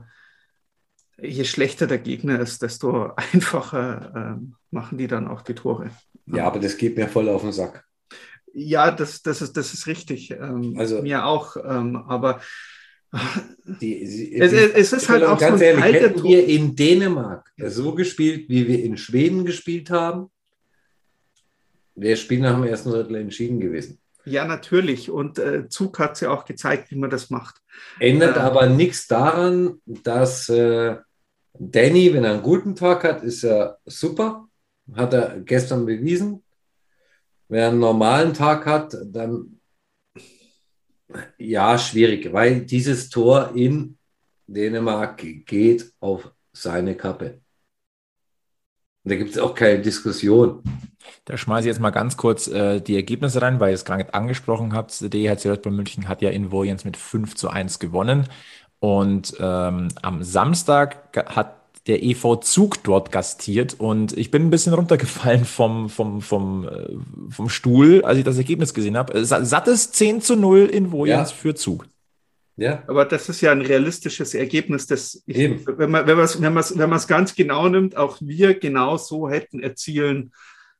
[1.21, 5.89] je schlechter der Gegner ist, desto einfacher äh, machen die dann auch die Tore.
[6.27, 7.85] Ja, aber das geht mir voll auf den Sack.
[8.53, 10.31] Ja, das, das, ist, das ist richtig.
[10.31, 11.57] Ähm, also, mir auch.
[11.57, 12.41] Ähm, aber
[13.81, 17.93] die, sie, es, es, ist halt auch ganz so ehrlich, hätten wir in Dänemark so
[17.93, 20.29] gespielt, wie wir in Schweden gespielt haben,
[21.95, 23.99] wäre Spiel nach dem ersten Drittel entschieden gewesen.
[24.25, 25.09] Ja, natürlich.
[25.09, 27.61] Und äh, Zug hat es ja auch gezeigt, wie man das macht.
[27.99, 30.97] Ändert äh, aber nichts daran, dass äh,
[31.59, 34.47] Danny, wenn er einen guten Tag hat, ist er super.
[34.93, 36.43] Hat er gestern bewiesen.
[37.47, 39.59] Wenn er einen normalen Tag hat, dann
[41.37, 43.97] ja, schwierig, weil dieses Tor in
[44.47, 47.41] Dänemark geht auf seine Kappe.
[49.03, 50.63] Da gibt es auch keine Diskussion.
[51.25, 54.11] Da schmeiße ich jetzt mal ganz kurz äh, die Ergebnisse rein, weil ihr es gerade
[54.13, 54.99] angesprochen habt.
[55.01, 58.27] Der DHC Red Bull München hat ja in Vojens mit 5 zu 1 gewonnen.
[58.85, 61.55] Und ähm, am Samstag hat
[61.87, 67.31] der EV Zug dort gastiert und ich bin ein bisschen runtergefallen vom, vom, vom, äh,
[67.31, 69.25] vom Stuhl, als ich das Ergebnis gesehen habe.
[69.25, 71.35] Sattes 10 zu 0 in Vojens ja.
[71.35, 71.87] für Zug.
[72.57, 72.83] Ja.
[72.85, 76.97] Aber das ist ja ein realistisches Ergebnis, das ich, wenn man wenn wenn wenn man
[76.97, 80.31] es ganz genau nimmt, auch wir genau so hätten erzielen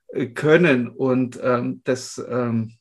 [0.10, 0.90] äh, können.
[0.90, 2.74] Und ähm, das, ähm,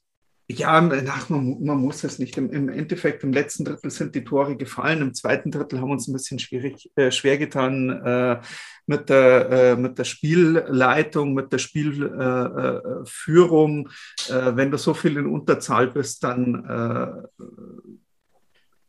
[0.47, 2.37] ja, ach, man, man, muss es nicht.
[2.37, 5.01] Im, Im, Endeffekt, im letzten Drittel sind die Tore gefallen.
[5.01, 8.43] Im zweiten Drittel haben wir uns ein bisschen schwierig, äh, schwer getan äh,
[8.87, 13.89] mit, der, äh, mit der Spielleitung, mit der Spielführung.
[14.29, 17.25] Äh, äh, wenn du so viel in Unterzahl bist, dann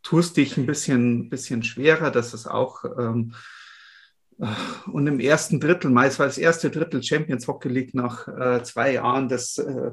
[0.03, 2.11] tust dich ein bisschen, bisschen schwerer.
[2.11, 2.83] Das ist auch.
[2.97, 3.33] Ähm,
[4.91, 8.91] und im ersten Drittel, meist war das erste Drittel Champions Hockey League nach äh, zwei
[8.93, 9.91] Jahren, das äh,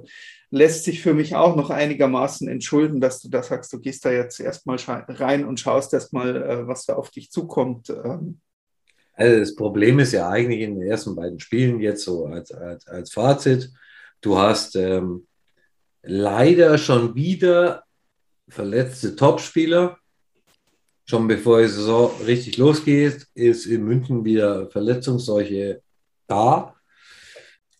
[0.53, 4.13] lässt sich für mich auch noch einigermaßen entschulden, dass du da sagst, du gehst da
[4.13, 4.77] jetzt erstmal
[5.09, 7.89] rein und schaust erstmal, äh, was da auf dich zukommt.
[7.89, 8.39] Ähm.
[9.15, 12.87] Also das Problem ist ja eigentlich in den ersten beiden Spielen jetzt so als, als,
[12.87, 13.71] als Fazit,
[14.21, 15.27] du hast ähm,
[16.03, 17.85] leider schon wieder
[18.47, 19.97] verletzte Topspieler,
[21.07, 25.81] schon bevor die Saison richtig losgeht, ist in München wieder Verletzungsseuche
[26.27, 26.77] da.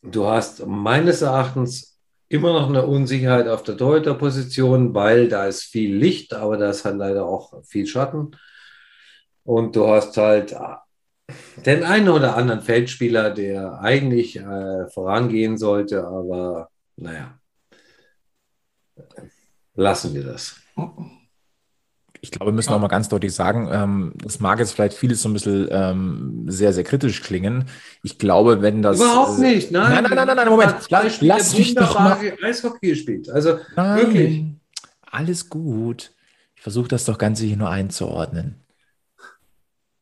[0.01, 1.92] Du hast meines Erachtens
[2.33, 6.85] immer noch eine Unsicherheit auf der Torhüterposition, weil da ist viel Licht, aber da ist
[6.85, 8.37] halt leider auch viel Schatten.
[9.45, 10.55] Und du hast halt
[11.67, 17.39] den einen oder anderen Feldspieler, der eigentlich äh, vorangehen sollte, aber naja,
[19.75, 20.57] lassen wir das.
[22.25, 25.23] Ich glaube, wir müssen auch mal ganz deutlich sagen, ähm, das mag jetzt vielleicht vieles
[25.23, 27.65] so ein bisschen ähm, sehr, sehr kritisch klingen.
[28.05, 29.01] Ich glaube, wenn das.
[29.01, 30.05] Überhaupt nicht, nein.
[30.05, 30.77] Nein, nein, nein, nein, Moment.
[30.89, 32.17] Lass, lass mich doch mal.
[32.41, 33.29] Eishockey gespielt.
[33.29, 34.45] Also Nein, wirklich.
[35.11, 36.13] Alles gut.
[36.55, 38.63] Ich versuche das doch Ganze hier nur einzuordnen.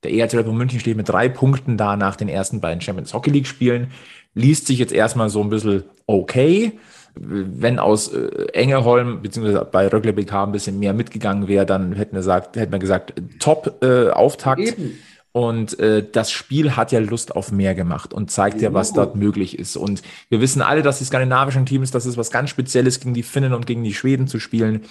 [0.03, 3.31] Der Red Bull München steht mit drei Punkten da nach den ersten beiden Champions Hockey
[3.31, 3.93] League Spielen.
[4.35, 6.79] Liest sich jetzt erstmal so ein bisschen okay.
[7.15, 9.65] Wenn aus äh, Engeholm bzw.
[9.71, 13.15] bei Rögle BK ein bisschen mehr mitgegangen wäre, dann hätten wir gesagt, hätten wir gesagt,
[13.39, 14.61] top äh, Auftakt.
[14.61, 14.99] Eben.
[15.33, 19.05] Und äh, das Spiel hat ja Lust auf mehr gemacht und zeigt ja, was Genau.
[19.05, 19.77] dort möglich ist.
[19.77, 23.23] Und wir wissen alle, dass die skandinavischen Teams, das ist was ganz Spezielles, gegen die
[23.23, 24.83] Finnen und gegen die Schweden zu spielen.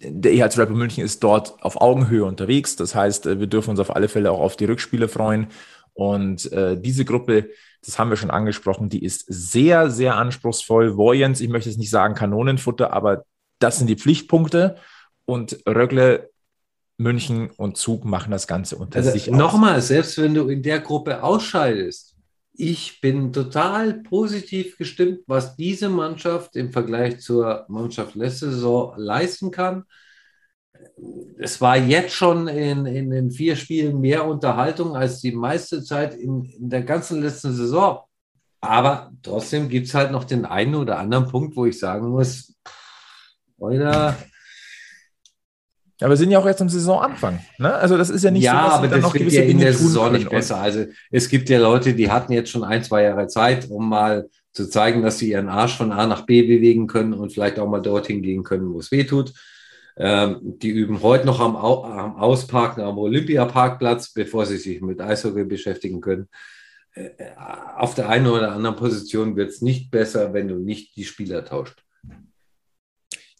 [0.00, 2.76] Der EHC Bull München ist dort auf Augenhöhe unterwegs.
[2.76, 5.48] Das heißt, äh, wir dürfen uns auf alle Fälle auch auf die Rückspiele freuen.
[5.96, 7.48] Und äh, diese Gruppe,
[7.82, 10.96] das haben wir schon angesprochen, die ist sehr, sehr anspruchsvoll.
[10.96, 13.24] Vojens, ich möchte jetzt nicht sagen Kanonenfutter, aber
[13.58, 14.76] das sind die Pflichtpunkte.
[15.24, 16.30] Und Rögle,
[16.98, 19.38] München und Zug machen das Ganze unter sich Also aus.
[19.38, 22.14] nochmal, selbst wenn du in der Gruppe ausscheidest,
[22.52, 29.50] ich bin total positiv gestimmt, was diese Mannschaft im Vergleich zur Mannschaft letzte Saison leisten
[29.50, 29.84] kann.
[31.38, 36.14] Es war jetzt schon in, in den vier Spielen mehr Unterhaltung als die meiste Zeit
[36.14, 38.00] in, in der ganzen letzten Saison.
[38.60, 42.54] Aber trotzdem gibt es halt noch den einen oder anderen Punkt, wo ich sagen muss,
[43.58, 44.16] oder
[46.00, 47.40] Ja, wir sind ja auch jetzt am Saisonanfang.
[47.58, 47.72] Ne?
[47.72, 49.64] Also das ist ja nicht ja, so, dass aber das noch wird ja in Dinge
[49.64, 50.58] der Saison nicht besser.
[50.58, 54.28] Also es gibt ja Leute, die hatten jetzt schon ein, zwei Jahre Zeit, um mal
[54.52, 57.68] zu zeigen, dass sie ihren Arsch von A nach B bewegen können und vielleicht auch
[57.68, 59.32] mal dorthin gehen können, wo es weh tut.
[59.98, 65.00] Ähm, die üben heute noch am, Au am Ausparken am Olympiaparkplatz, bevor sie sich mit
[65.00, 66.28] Eishockey beschäftigen können.
[66.92, 67.10] Äh,
[67.76, 71.44] auf der einen oder anderen Position wird es nicht besser, wenn du nicht die Spieler
[71.44, 71.82] tauscht.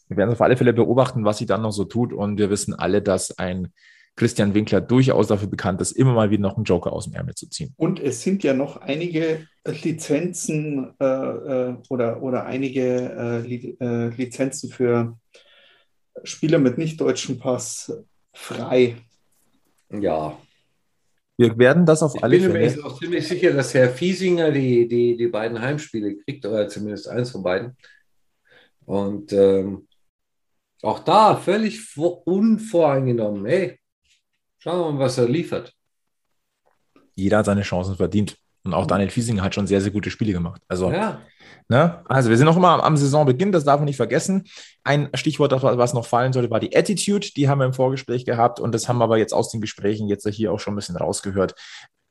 [0.07, 2.13] Wir werden auf alle Fälle beobachten, was sie dann noch so tut.
[2.13, 3.73] Und wir wissen alle, dass ein
[4.15, 7.35] Christian Winkler durchaus dafür bekannt ist, immer mal wieder noch einen Joker aus dem Ärmel
[7.35, 7.73] zu ziehen.
[7.77, 14.71] Und es sind ja noch einige Lizenzen äh, äh, oder, oder einige äh, äh, Lizenzen
[14.71, 15.17] für
[16.23, 17.91] Spieler mit nicht deutschem Pass
[18.33, 18.97] frei.
[19.89, 20.37] Ja,
[21.37, 22.65] Wir werden das auf Ich alle bin Fälle.
[22.65, 27.07] übrigens auch ziemlich sicher, dass Herr Fiesinger die, die, die beiden Heimspiele kriegt, oder zumindest
[27.07, 27.77] eins von beiden.
[28.85, 29.87] Und ähm,
[30.81, 33.45] auch da völlig vor, unvoreingenommen.
[33.45, 33.79] Hey,
[34.57, 35.73] schauen wir mal, was er liefert.
[37.15, 38.37] Jeder hat seine Chancen verdient.
[38.67, 40.61] Und auch Daniel Fiesinger hat schon sehr, sehr gute Spiele gemacht.
[40.67, 41.21] Also, Ja,
[41.69, 42.03] ne?
[42.07, 44.43] also wir sind noch immer am, am Saisonbeginn, das darf man nicht vergessen.
[44.83, 47.27] Ein Stichwort, das- was noch fallen sollte, war die Attitude.
[47.35, 50.07] Die haben wir im Vorgespräch gehabt und das haben wir aber jetzt aus den Gesprächen
[50.07, 51.55] jetzt hier auch schon ein bisschen rausgehört.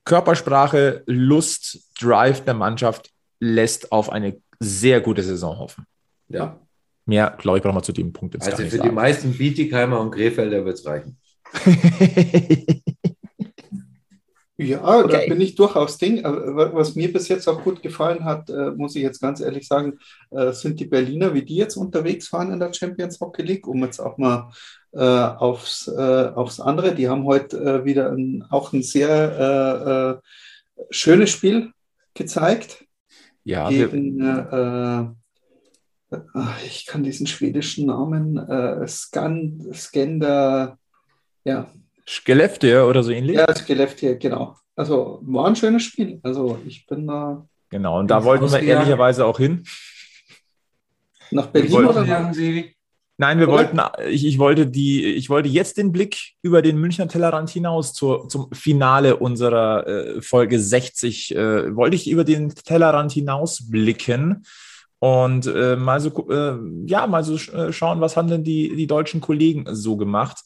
[0.04, 5.84] Körpersprache, Lust, Drive der Mannschaft lässt auf eine sehr gute Saison hoffen.
[6.28, 6.58] ja.
[7.08, 8.92] Mehr, glaube ich, brauchen wir zu dem Punkt jetzt Also für die sagen.
[8.94, 11.16] meisten Bietigheimer und Krefelder wird es reichen.
[14.58, 15.28] Ja, Okay.
[15.28, 16.22] da bin ich durchaus Ding.
[16.24, 19.68] Wa- Was mir bis jetzt auch gut gefallen hat, äh, muss ich jetzt ganz ehrlich
[19.68, 19.98] sagen,
[20.30, 23.84] äh, sind die Berliner, wie die jetzt unterwegs waren in der Champions Hockey League, um
[23.84, 24.50] jetzt auch mal
[24.92, 26.94] äh, aufs, äh, aufs andere.
[26.94, 30.20] Die haben heute äh, wieder ein, auch ein sehr
[30.76, 31.72] äh, äh, schönes Spiel
[32.14, 32.84] gezeigt
[33.44, 36.16] ja, gegen, äh, äh,
[36.66, 40.78] ich kann diesen schwedischen Namen, äh, Skan, Skender,
[41.44, 41.68] ja,
[42.08, 43.36] Skellefteå oder so ähnlich.
[43.36, 44.56] ja, Skellefteå, genau.
[44.74, 46.20] Also war ein schönes Spiel.
[46.22, 49.64] Also ich bin da Genau, und da wollten wir ehrlicherweise auch hin.
[51.30, 52.72] nach Berlin wollten oder Sagen nach, Sie,
[53.18, 53.72] Nein, wir Oder?
[53.72, 53.80] wollten,
[54.10, 58.28] ich, ich wollte die, ich wollte jetzt den Blick über den Münchner Tellerrand hinaus zur,
[58.28, 64.44] zum Finale unserer äh, Folge 60, äh, wollte ich über den Tellerrand hinaus blicken
[64.98, 68.76] und äh, mal so, äh, ja, mal so sch- äh, schauen, was haben denn die,
[68.76, 70.38] die deutschen Kollegen so gemacht.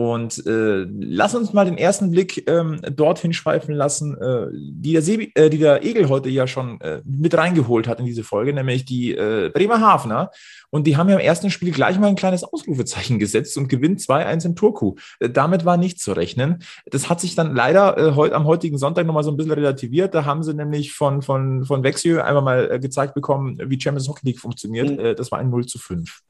[0.00, 5.02] Und äh, lass uns mal den ersten Blick ähm, dorthin schweifen lassen, äh, die, der
[5.02, 8.54] Sebi, äh, die der Egel heute ja schon äh, mit reingeholt hat in diese Folge,
[8.54, 10.30] nämlich die äh, Bremerhavener.
[10.70, 14.00] Und die haben ja im ersten Spiel gleich mal ein kleines Ausrufezeichen gesetzt und gewinnt
[14.00, 14.94] 2-1 in Turku.
[15.18, 16.64] Äh, damit war nicht zu rechnen.
[16.86, 20.14] Das hat sich dann leider äh, heut, am heutigen Sonntag nochmal so ein bisschen relativiert.
[20.14, 24.24] Da haben sie nämlich von, von, von Vexio einmal mal gezeigt bekommen, wie Champions Hockey
[24.24, 24.88] League funktioniert.
[24.88, 25.14] Mhm.
[25.14, 26.22] Das war ein 0 zu 5.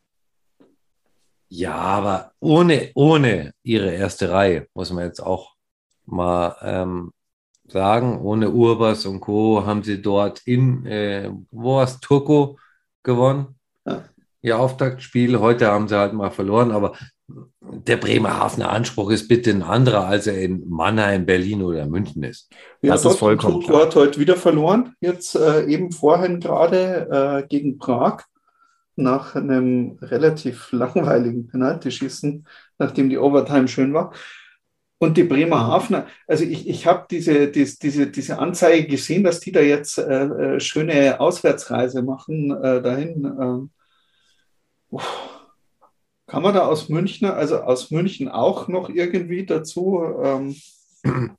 [1.53, 5.55] Ja, aber ohne, ohne ihre erste Reihe, muss man jetzt auch
[6.07, 7.13] mal ähm,
[7.67, 9.67] sagen, ohne Urbas und Co.
[9.67, 12.57] haben sie dort in, äh, wo war es, Turku
[13.03, 13.59] gewonnen.
[13.85, 14.05] Ja.
[14.43, 15.41] Ihr Auftaktspiel.
[15.41, 16.93] Heute haben sie halt mal verloren, aber
[17.61, 22.49] der Bremerhavener Anspruch ist bitte ein anderer, als er in Mannheim, Berlin oder München ist.
[22.81, 24.95] Ja, Das ist vollkommen Turku hat heute wieder verloren.
[25.01, 28.23] Jetzt äh, eben vorhin gerade äh, gegen Prag
[29.03, 32.47] nach einem relativ langweiligen Penaltyschießen,
[32.79, 34.13] nachdem die Overtime schön war.
[34.99, 39.51] Und die Bremerhavener, also ich, ich habe diese, dies, diese, diese Anzeige gesehen, dass die
[39.51, 43.71] da jetzt äh, äh, schöne Auswärtsreise machen äh, dahin.
[44.91, 45.29] Uff.
[46.27, 50.05] Kann man da aus München, also aus München auch noch irgendwie dazu?
[50.23, 50.55] Ähm,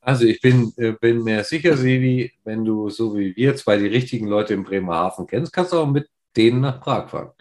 [0.01, 3.87] Also ich bin, äh, bin mir sicher, Sevi, wenn du so wie wir zwei die
[3.87, 7.31] richtigen Leute in Bremerhaven kennst, kannst du auch mit denen nach Prag fahren.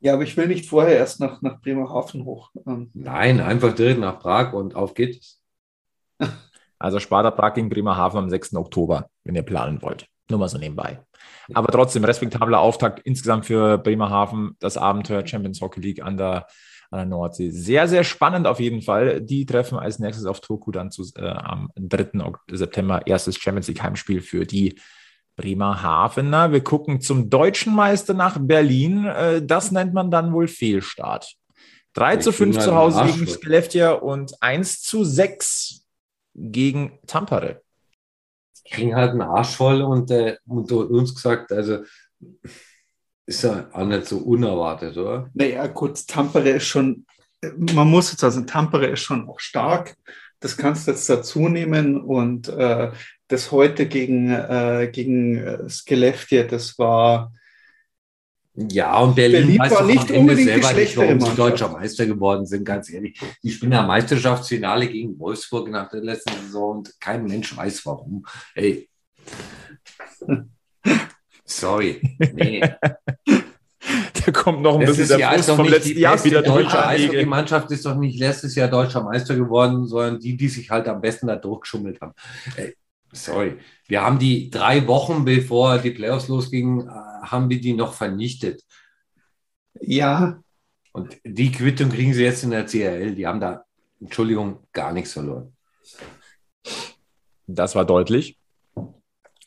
[0.00, 2.50] Ja, aber ich will nicht vorher erst nach, nach Bremerhaven hoch.
[2.66, 5.42] Ähm, Nein, einfach direkt nach Prag und auf geht's.
[6.82, 8.54] Also Sparta Prag gegen Bremerhaven am 6.
[8.54, 10.06] Oktober, wenn ihr planen wollt.
[10.30, 11.04] Nur mal so nebenbei.
[11.52, 16.46] Aber trotzdem respektabler Auftakt insgesamt für Bremerhaven, das Abenteuer Champions Hockey League an der,
[16.90, 17.50] an der Nordsee.
[17.50, 19.20] Sehr, sehr spannend auf jeden Fall.
[19.20, 22.24] Die treffen als nächstes auf Turku dann zu, äh, am 3.
[22.24, 24.80] Ok- September erstes Champions League Heimspiel für die
[25.40, 26.52] Bremerhavener.
[26.52, 29.06] Wir gucken zum deutschen Meister nach Berlin.
[29.06, 31.34] Äh, das nennt man dann wohl Fehlstart.
[31.94, 33.26] 3 Ich zu 5 bin zu Hause gegen.
[33.26, 35.86] Skellefteå und 1 zu 6
[36.34, 37.62] gegen Tampere.
[38.70, 41.78] Kriegen halt einen Arsch voll und äh, unter uns gesagt, also
[43.26, 45.30] ist ja auch nicht so unerwartet, oder?
[45.34, 47.06] Naja, gut, Tampere ist schon,
[47.56, 49.96] man muss jetzt also, Tampere ist schon auch stark.
[50.40, 52.00] Das kannst du jetzt dazu nehmen.
[52.00, 52.90] Und äh,
[53.28, 57.32] das heute gegen, äh, gegen äh, Skellefteå, das war,
[58.54, 62.46] Ja, und Berlin, Berlin weiß war nicht unbedingt selber nicht, warum sie deutscher Meister geworden
[62.46, 63.20] sind, ganz ehrlich.
[63.42, 68.26] Die spielen ja Meisterschaftsfinale gegen Wolfsburg nach der letzten Saison und kein Mensch weiß warum.
[68.54, 68.88] Ey.
[71.44, 72.00] Sorry.
[72.32, 72.62] Nee.
[74.32, 76.42] Kommt noch ein Das bisschen ist der Frust doch vom nicht letzten die Jahr wieder
[76.42, 76.64] durch.
[76.64, 77.10] deutsche Anlege.
[77.12, 81.00] Eishockey-Mannschaft ist doch nicht letztes Jahr deutscher Meister geworden, sondern die, die sich halt am
[81.00, 82.12] besten da durchgeschummelt haben.
[82.56, 82.76] Ey,
[83.12, 83.58] sorry.
[83.86, 86.90] Wir haben die drei Wochen, bevor die Playoffs losgingen, äh,
[87.26, 88.62] haben wir die noch vernichtet.
[89.80, 90.40] ja,
[90.92, 93.14] Und die Quittung kriegen sie jetzt in der CRL.
[93.14, 93.64] Die haben da,
[94.00, 95.52] Entschuldigung, gar nichts verloren.
[97.46, 98.39] Das war deutlich.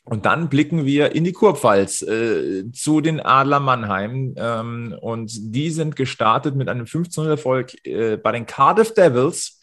[0.04, 4.34] Und dann blicken wir in die Kurpfalz äh, zu den Adler Mannheim.
[4.36, 9.60] Ähm, und die sind gestartet mit einem 15-0-Erfolg äh, bei den Cardiff Devils.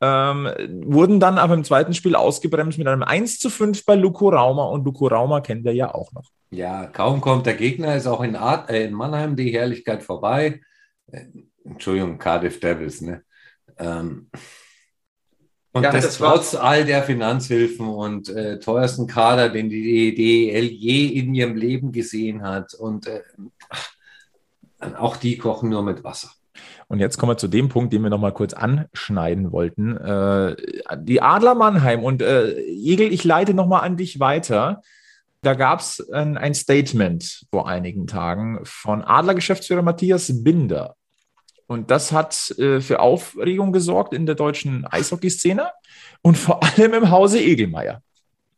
[0.00, 0.48] Ähm,
[0.84, 4.66] wurden dann aber im zweiten Spiel ausgebremst mit einem 1 zu 5 bei Luko Rauma.
[4.66, 6.28] Und Luko Rauma kennt ihr ja auch noch.
[6.50, 10.60] Ja, kaum kommt der Gegner, ist auch in, Art, äh, in Mannheim die Herrlichkeit vorbei.
[11.10, 11.24] Äh,
[11.64, 13.22] Entschuldigung, Cardiff Devils, ne?
[13.78, 14.28] Ähm,
[15.72, 20.66] und Ja, das, das trotz all der Finanzhilfen und äh, teuersten Kader, den die DEL
[20.66, 22.74] je in ihrem Leben gesehen hat.
[22.74, 23.22] Und äh,
[24.98, 26.30] auch die kochen nur mit Wasser.
[26.88, 29.96] Und jetzt kommen wir zu dem Punkt, den wir noch mal kurz anschneiden wollten.
[29.96, 30.56] Äh,
[30.98, 34.82] die Adler Mannheim und äh, Egel, ich leite noch mal an dich weiter.
[35.40, 40.96] Da gab es ein, ein Statement vor einigen Tagen von Adler-Geschäftsführer Matthias Binder.
[41.66, 45.70] Und das hat äh, für Aufregung gesorgt in der deutschen Eishockeyszene
[46.22, 48.02] und vor allem im Hause Egelmeier.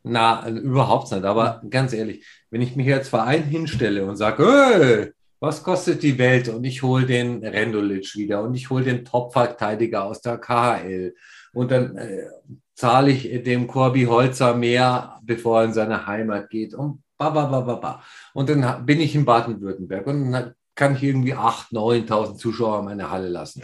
[0.03, 1.23] Na, also überhaupt nicht.
[1.23, 6.47] Aber ganz ehrlich, wenn ich mich als Verein hinstelle und sage, was kostet die Welt?
[6.49, 11.15] Und ich hole den Rendulic wieder und ich hole den Top-Verteidiger aus der KHL
[11.53, 12.27] und dann äh,
[12.75, 17.45] zahle ich dem Corby Holzer mehr, bevor er in seine Heimat geht und ba, ba,
[17.45, 18.03] ba, ba, ba.
[18.33, 22.85] Und dann bin ich in Baden-Württemberg und dann kann ich irgendwie 8.000, 9.000 Zuschauer in
[22.85, 23.63] meine Halle lassen.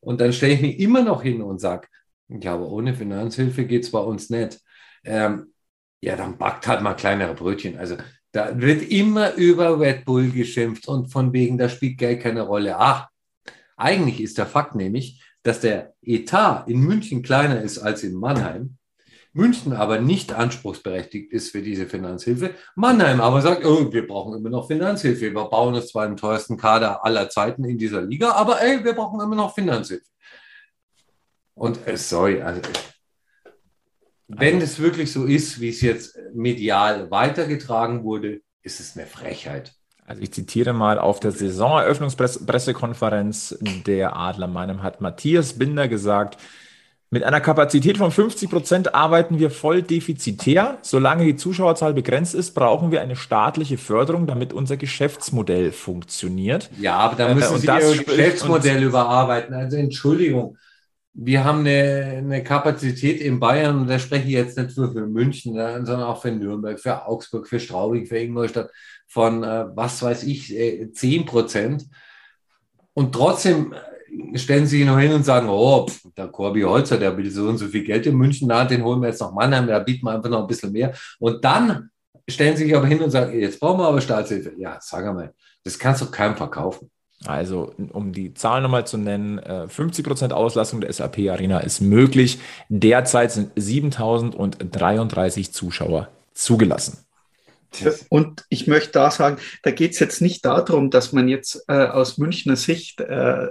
[0.00, 1.88] Und dann stelle ich mich immer noch hin und sage,
[2.28, 4.60] ja, aber ohne Finanzhilfe geht es bei uns nicht.
[5.04, 5.52] Ähm,
[6.00, 7.78] ja, dann backt halt mal kleinere Brötchen.
[7.78, 7.96] Also
[8.32, 12.76] da wird immer über Red Bull geschimpft und von wegen, da spielt Geld keine Rolle.
[12.78, 13.08] Ach,
[13.76, 18.77] eigentlich ist der Fakt nämlich, dass der Etat in München kleiner ist als in Mannheim.
[19.32, 22.54] München aber nicht anspruchsberechtigt ist für diese Finanzhilfe.
[22.74, 25.20] Mannheim aber sagt, oh, wir brauchen immer noch Finanzhilfe.
[25.20, 28.94] Wir bauen uns zwar den teuersten Kader aller Zeiten in dieser Liga, aber ey, wir
[28.94, 30.06] brauchen immer noch Finanzhilfe.
[31.54, 32.60] Und äh, sorry, also
[34.28, 39.72] wenn es wirklich so ist, wie es jetzt medial weitergetragen wurde, ist es eine Frechheit.
[40.04, 46.38] Also ich zitiere mal auf der Saisoneröffnungspressekonferenz der Adler Mannheim hat Matthias Binder gesagt,
[47.10, 50.78] mit einer Kapazität von 50 Prozent arbeiten wir voll defizitär.
[50.82, 56.70] Solange die Zuschauerzahl begrenzt ist, brauchen wir eine staatliche Förderung, damit unser Geschäftsmodell funktioniert.
[56.78, 59.54] Ja, aber da Äh, müssen und Sie das Ihr Geschäftsmodell überarbeiten.
[59.54, 60.58] Also Entschuldigung,
[61.14, 65.06] wir haben eine, eine Kapazität in Bayern, und da spreche ich jetzt nicht nur für
[65.06, 68.70] München, äh, sondern auch für Nürnberg, für Augsburg, für Straubing, für Ingolstadt
[69.06, 71.86] von, äh, was weiß ich, äh, 10 Prozent.
[72.92, 73.76] Und trotzdem äh,
[74.34, 77.48] stellen sie sich noch hin und sagen, oh, pff, der Corby Holzer, der will so
[77.48, 80.06] und so viel Geld in München, na, den holen wir jetzt nach Mannheim, da bieten
[80.06, 80.92] wir einfach noch ein bisschen mehr.
[81.18, 81.90] Und dann
[82.28, 84.52] stellen sie sich aber hin und sagen, jetzt brauchen wir aber Staatshilfe.
[84.58, 85.32] Ja, sag mal,
[85.64, 86.90] das kannst du keinem verkaufen.
[87.26, 92.38] Also, um die Zahl nochmal zu nennen, 50% äh, Auslastung der SAP Arena ist möglich.
[92.68, 96.98] Derzeit sind 7033 Zuschauer zugelassen.
[98.08, 101.86] Und ich möchte da sagen, da geht es jetzt nicht darum, dass man jetzt äh,
[101.86, 103.46] aus Münchner Sicht äh,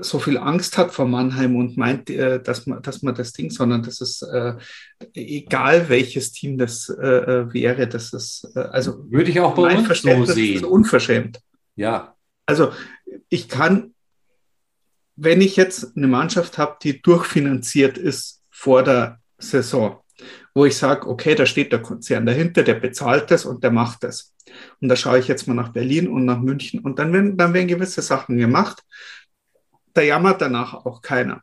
[0.00, 3.50] so viel Angst hat vor Mannheim und meint, äh, dass, man, dass man das Ding,
[3.50, 4.54] sondern dass es äh,
[5.14, 10.00] egal welches Team das äh, äh wäre, dass es also würde ich auch bei uns
[10.00, 10.64] so sehen.
[10.64, 11.40] unverschämt.
[11.74, 12.14] Ja.
[12.46, 12.72] Also
[13.28, 13.94] ich kann,
[15.16, 20.00] wenn ich jetzt eine Mannschaft habe, die durchfinanziert ist vor der Saison,
[20.54, 24.04] wo ich sage, okay, da steht der Konzern dahinter, der bezahlt das und der macht
[24.04, 24.34] das.
[24.80, 27.52] Und da schaue ich jetzt mal nach Berlin und nach München und dann werden, dann
[27.52, 28.82] werden gewisse Sachen gemacht.
[29.96, 31.42] Da jammert danach auch keiner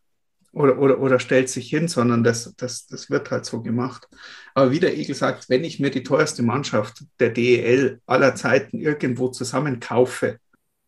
[0.51, 4.07] oder, oder, oder stellt sich hin, sondern das, das, das wird halt so gemacht.
[4.53, 8.79] Aber wie der Egel sagt, wenn ich mir die teuerste Mannschaft der DEL aller Zeiten
[8.79, 10.37] irgendwo zusammenkaufe,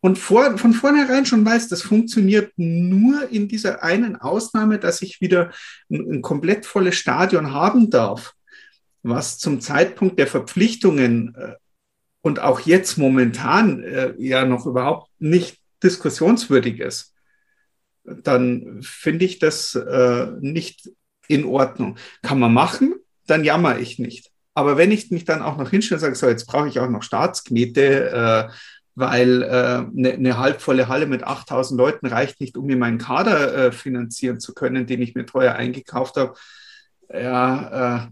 [0.01, 5.19] und vor, von vornherein schon weiß, das funktioniert nur in dieser einen Ausnahme, dass ich
[5.19, 5.49] wieder
[5.89, 8.35] ein, ein komplett volles Stadion haben darf,
[9.01, 11.53] was zum Zeitpunkt der Verpflichtungen äh,
[12.21, 17.14] und auch jetzt momentan äh, ja noch überhaupt nicht diskussionswürdig ist,
[18.05, 20.89] dann finde ich das äh, nicht
[21.27, 21.97] in Ordnung.
[22.21, 22.95] Kann man machen,
[23.27, 24.31] dann jammer ich nicht.
[24.53, 26.89] Aber wenn ich mich dann auch noch hinstelle und sage, so, jetzt brauche ich auch
[26.89, 28.53] noch Staatsknete, äh,
[28.95, 32.97] weil eine äh, ne, ne halbvolle Halle mit 8000 Leuten reicht nicht, um mir meinen
[32.97, 36.35] Kader äh, finanzieren zu können, den ich mir teuer eingekauft habe.
[37.13, 38.07] Ja, äh,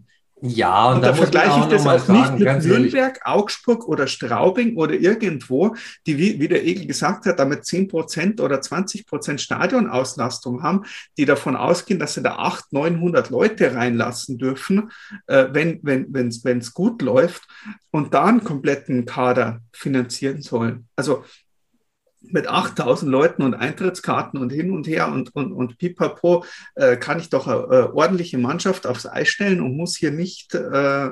[0.46, 3.26] ja, und, und da vergleiche ich das auch sagen, nicht mit Nürnberg, ehrlich.
[3.26, 5.74] Augsburg oder Straubing oder irgendwo,
[6.06, 10.84] die, wie, wie der Egel gesagt hat, damit 10% oder 20% Stadionauslastung haben,
[11.18, 14.92] die davon ausgehen, dass sie da 800, 900 Leute reinlassen dürfen,
[15.28, 17.48] äh, wenn es wenn, wenn, gut läuft
[17.92, 20.90] und da einen kompletten Kader finanzieren sollen.
[20.98, 21.24] Also
[22.32, 26.46] mit 8000 Leuten und Eintrittskarten und hin und her und, und, und pipapo
[26.76, 30.56] äh, kann ich doch eine, eine, ordentliche Mannschaft aufs Eis stellen und muss hier nicht,
[30.56, 31.10] äh,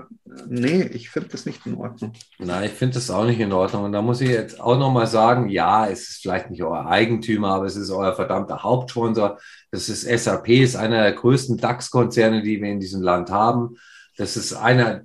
[0.48, 2.14] nee, ich finde das nicht in Ordnung.
[2.40, 3.84] Nein, ich finde das auch nicht in Ordnung.
[3.84, 7.56] Und da muss ich jetzt auch nochmal sagen, ja, es ist vielleicht nicht euer Eigentümer,
[7.56, 9.38] aber es ist euer verdammter Hauptsponsor.
[9.70, 13.78] Das ist SAP, ist einer der größten DAX-Konzerne, die wir in diesem Land haben.
[14.18, 15.02] Das ist einer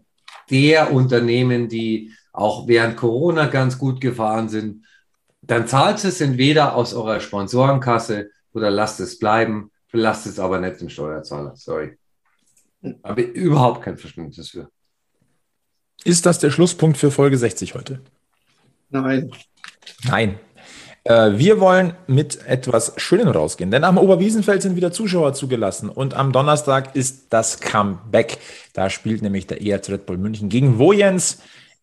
[0.50, 4.84] der Unternehmen, die auch während Corona ganz gut gefahren sind
[5.46, 10.80] dann zahlt es entweder aus eurer Sponsorenkasse oder lasst es bleiben, belastet es aber nicht
[10.80, 11.54] den Steuerzahler.
[11.56, 11.96] Sorry.
[13.02, 14.68] Habe überhaupt kein Verständnis für.
[16.04, 18.00] Ist das der Schlusspunkt für Folge 60 heute?
[18.90, 19.30] Nein.
[20.04, 20.38] Nein.
[21.04, 26.14] Äh, wir wollen mit etwas Schönem rausgehen, denn am Oberwiesenfeld sind wieder Zuschauer zugelassen und
[26.14, 28.38] am Donnerstag ist das Comeback.
[28.72, 31.38] Da spielt nämlich der ERZ Red Bull München gegen Wojens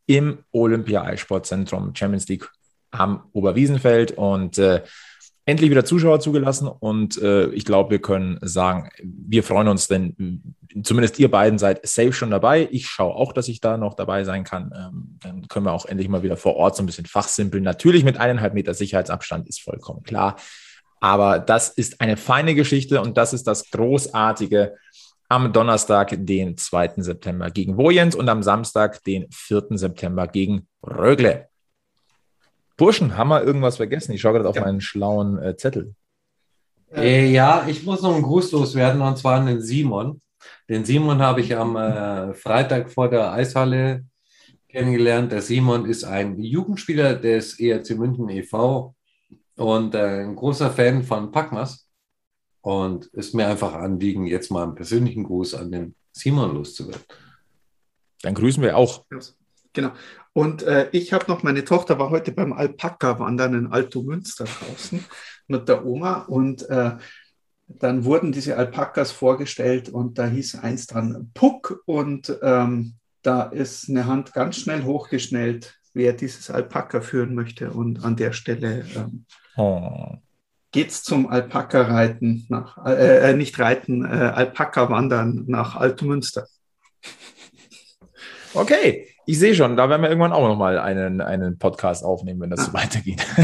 [0.06, 2.50] im Olympia Eissportzentrum Champions League
[2.94, 4.82] am Oberwiesenfeld und äh,
[5.46, 6.68] endlich wieder Zuschauer zugelassen.
[6.68, 11.86] Und äh, ich glaube, wir können sagen, wir freuen uns, denn zumindest ihr beiden seid
[11.86, 12.68] safe schon dabei.
[12.72, 14.72] Ich schaue auch, dass ich da noch dabei sein kann.
[14.76, 17.64] Ähm, dann können wir auch endlich mal wieder vor Ort so ein bisschen fachsimpeln.
[17.64, 20.38] Natürlich mit eineinhalb Meter Sicherheitsabstand ist vollkommen klar.
[21.00, 24.76] Aber das ist eine feine Geschichte und das ist das Großartige
[25.28, 26.94] am Donnerstag, den 2.
[26.98, 29.66] September gegen Wojens und am Samstag, den 4.
[29.72, 31.50] September gegen Rögle.
[32.78, 34.14] Burschen, haben wir irgendwas vergessen?
[34.14, 34.62] Ich schaue gerade auf ja.
[34.64, 35.96] meinen schlauen äh, Zettel.
[36.96, 40.22] Äh, ja, ich muss noch einen Gruß loswerden und zwar an den Simon.
[40.70, 44.06] Den Simon habe ich am äh, Freitag vor der Eishalle
[44.70, 45.32] kennengelernt.
[45.32, 48.96] Der Simon ist ein Jugendspieler des ERC München e.V.
[49.56, 51.88] und äh, ein großer Fan von Packmas.
[52.62, 57.04] Und ist mir einfach Anliegen, jetzt mal einen persönlichen Gruß an den Simon loszuwerden.
[58.22, 59.04] Dann grüßen wir auch.
[59.74, 59.92] Genau.
[60.34, 65.06] Und äh, ich habe noch, meine Tochter war heute beim Alpaka-Wandern in Alto Münster draußen
[65.48, 66.94] mit der Oma und äh,
[67.68, 73.90] dann wurden diese Alpakas vorgestellt und da hieß eins dran Puck und ähm, da ist
[73.90, 79.26] eine Hand ganz schnell hochgeschnellt, wer dieses Alpaka führen möchte und an der Stelle ähm,
[79.56, 80.18] oh.
[80.76, 86.48] es zum Alpaka-Reiten nach, äh, äh, nicht Reiten, äh, Alpaka-Wandern nach Alto Münster.
[88.56, 92.50] Okay, ich sehe schon, da werden wir irgendwann auch nochmal einen, einen Podcast aufnehmen, wenn
[92.50, 92.64] das ah.
[92.66, 93.26] so weitergeht.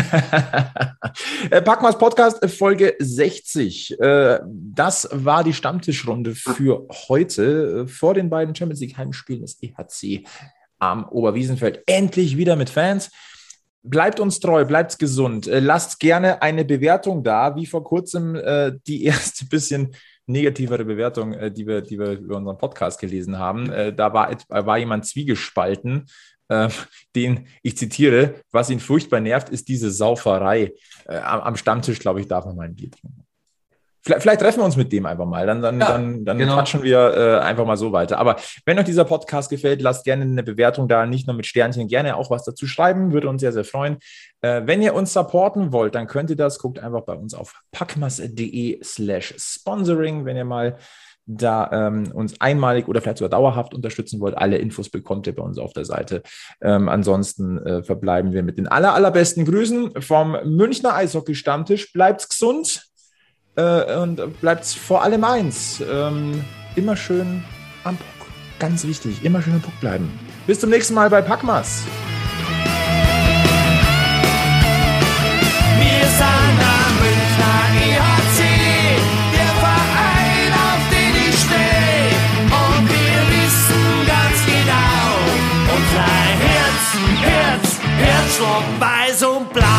[1.50, 4.00] Äh, Packmas Podcast äh, Folge 60.
[4.00, 6.54] Äh, das war die Stammtischrunde ah.
[6.54, 10.26] für heute vor den beiden Champions League Heimspielen des EHC
[10.78, 11.82] am Oberwiesenfeld.
[11.88, 13.10] Endlich wieder mit Fans.
[13.82, 15.50] Bleibt uns treu, bleibt gesund.
[15.52, 18.40] Lasst gerne eine Bewertung da, wie vor kurzem
[18.86, 19.96] die erste bisschen
[20.30, 23.70] negativere Bewertung, äh, die, wir, die wir über unseren Podcast gelesen haben.
[23.72, 26.06] Äh, da war, war jemand zwiegespalten,
[26.48, 26.70] äh,
[27.16, 30.74] den ich zitiere, was ihn furchtbar nervt, ist diese Sauferei.
[31.08, 33.26] Äh, am, am, Stammtisch, glaube ich, darf man mal ein Bier trinken.
[34.02, 35.46] Vielleicht, vielleicht, treffen wir uns mit dem einfach mal.
[35.46, 36.56] Dann, dann, ja, dann, dann genau.
[36.56, 38.18] quatschen wir äh, einfach mal so weiter.
[38.18, 41.88] Aber wenn euch dieser Podcast gefällt, lasst gerne eine Bewertung da, nicht nur mit Sternchen,
[41.88, 43.98] gerne auch was dazu schreiben, würde uns sehr, sehr freuen.
[44.42, 46.60] Äh, wenn ihr uns supporten wollt, dann könnt ihr das.
[46.60, 50.78] Guckt einfach bei uns auf packmas.de slash sponsoring, wenn ihr mal
[51.30, 54.38] da ähm, uns einmalig oder vielleicht sogar dauerhaft unterstützen wollt.
[54.38, 56.24] Alle Infos bekommt ihr bei uns auf der Seite.
[56.60, 61.94] Ähm, ansonsten äh, verbleiben wir mit den aller, allerbesten Grüßen vom Münchner Eishockey-Stammtisch.
[61.94, 62.89] Bleibt's gesund
[63.60, 66.46] äh, und bleibt vor allem eins: ähm,
[66.76, 67.44] immer schön
[67.84, 68.28] am Puck.
[68.58, 70.10] Ganz wichtig, immer schön am Puck bleiben.
[70.48, 71.84] Bis zum nächsten Mal bei Packmas.
[75.78, 78.40] Wir sind am Münchner EHC,
[79.34, 82.16] der Verein, auf den ich stehe.
[82.64, 85.04] Und wir wissen ganz genau,
[85.76, 86.12] unser
[86.46, 86.84] Herz,
[87.22, 89.79] Herz, Herzschlag weiß und blau.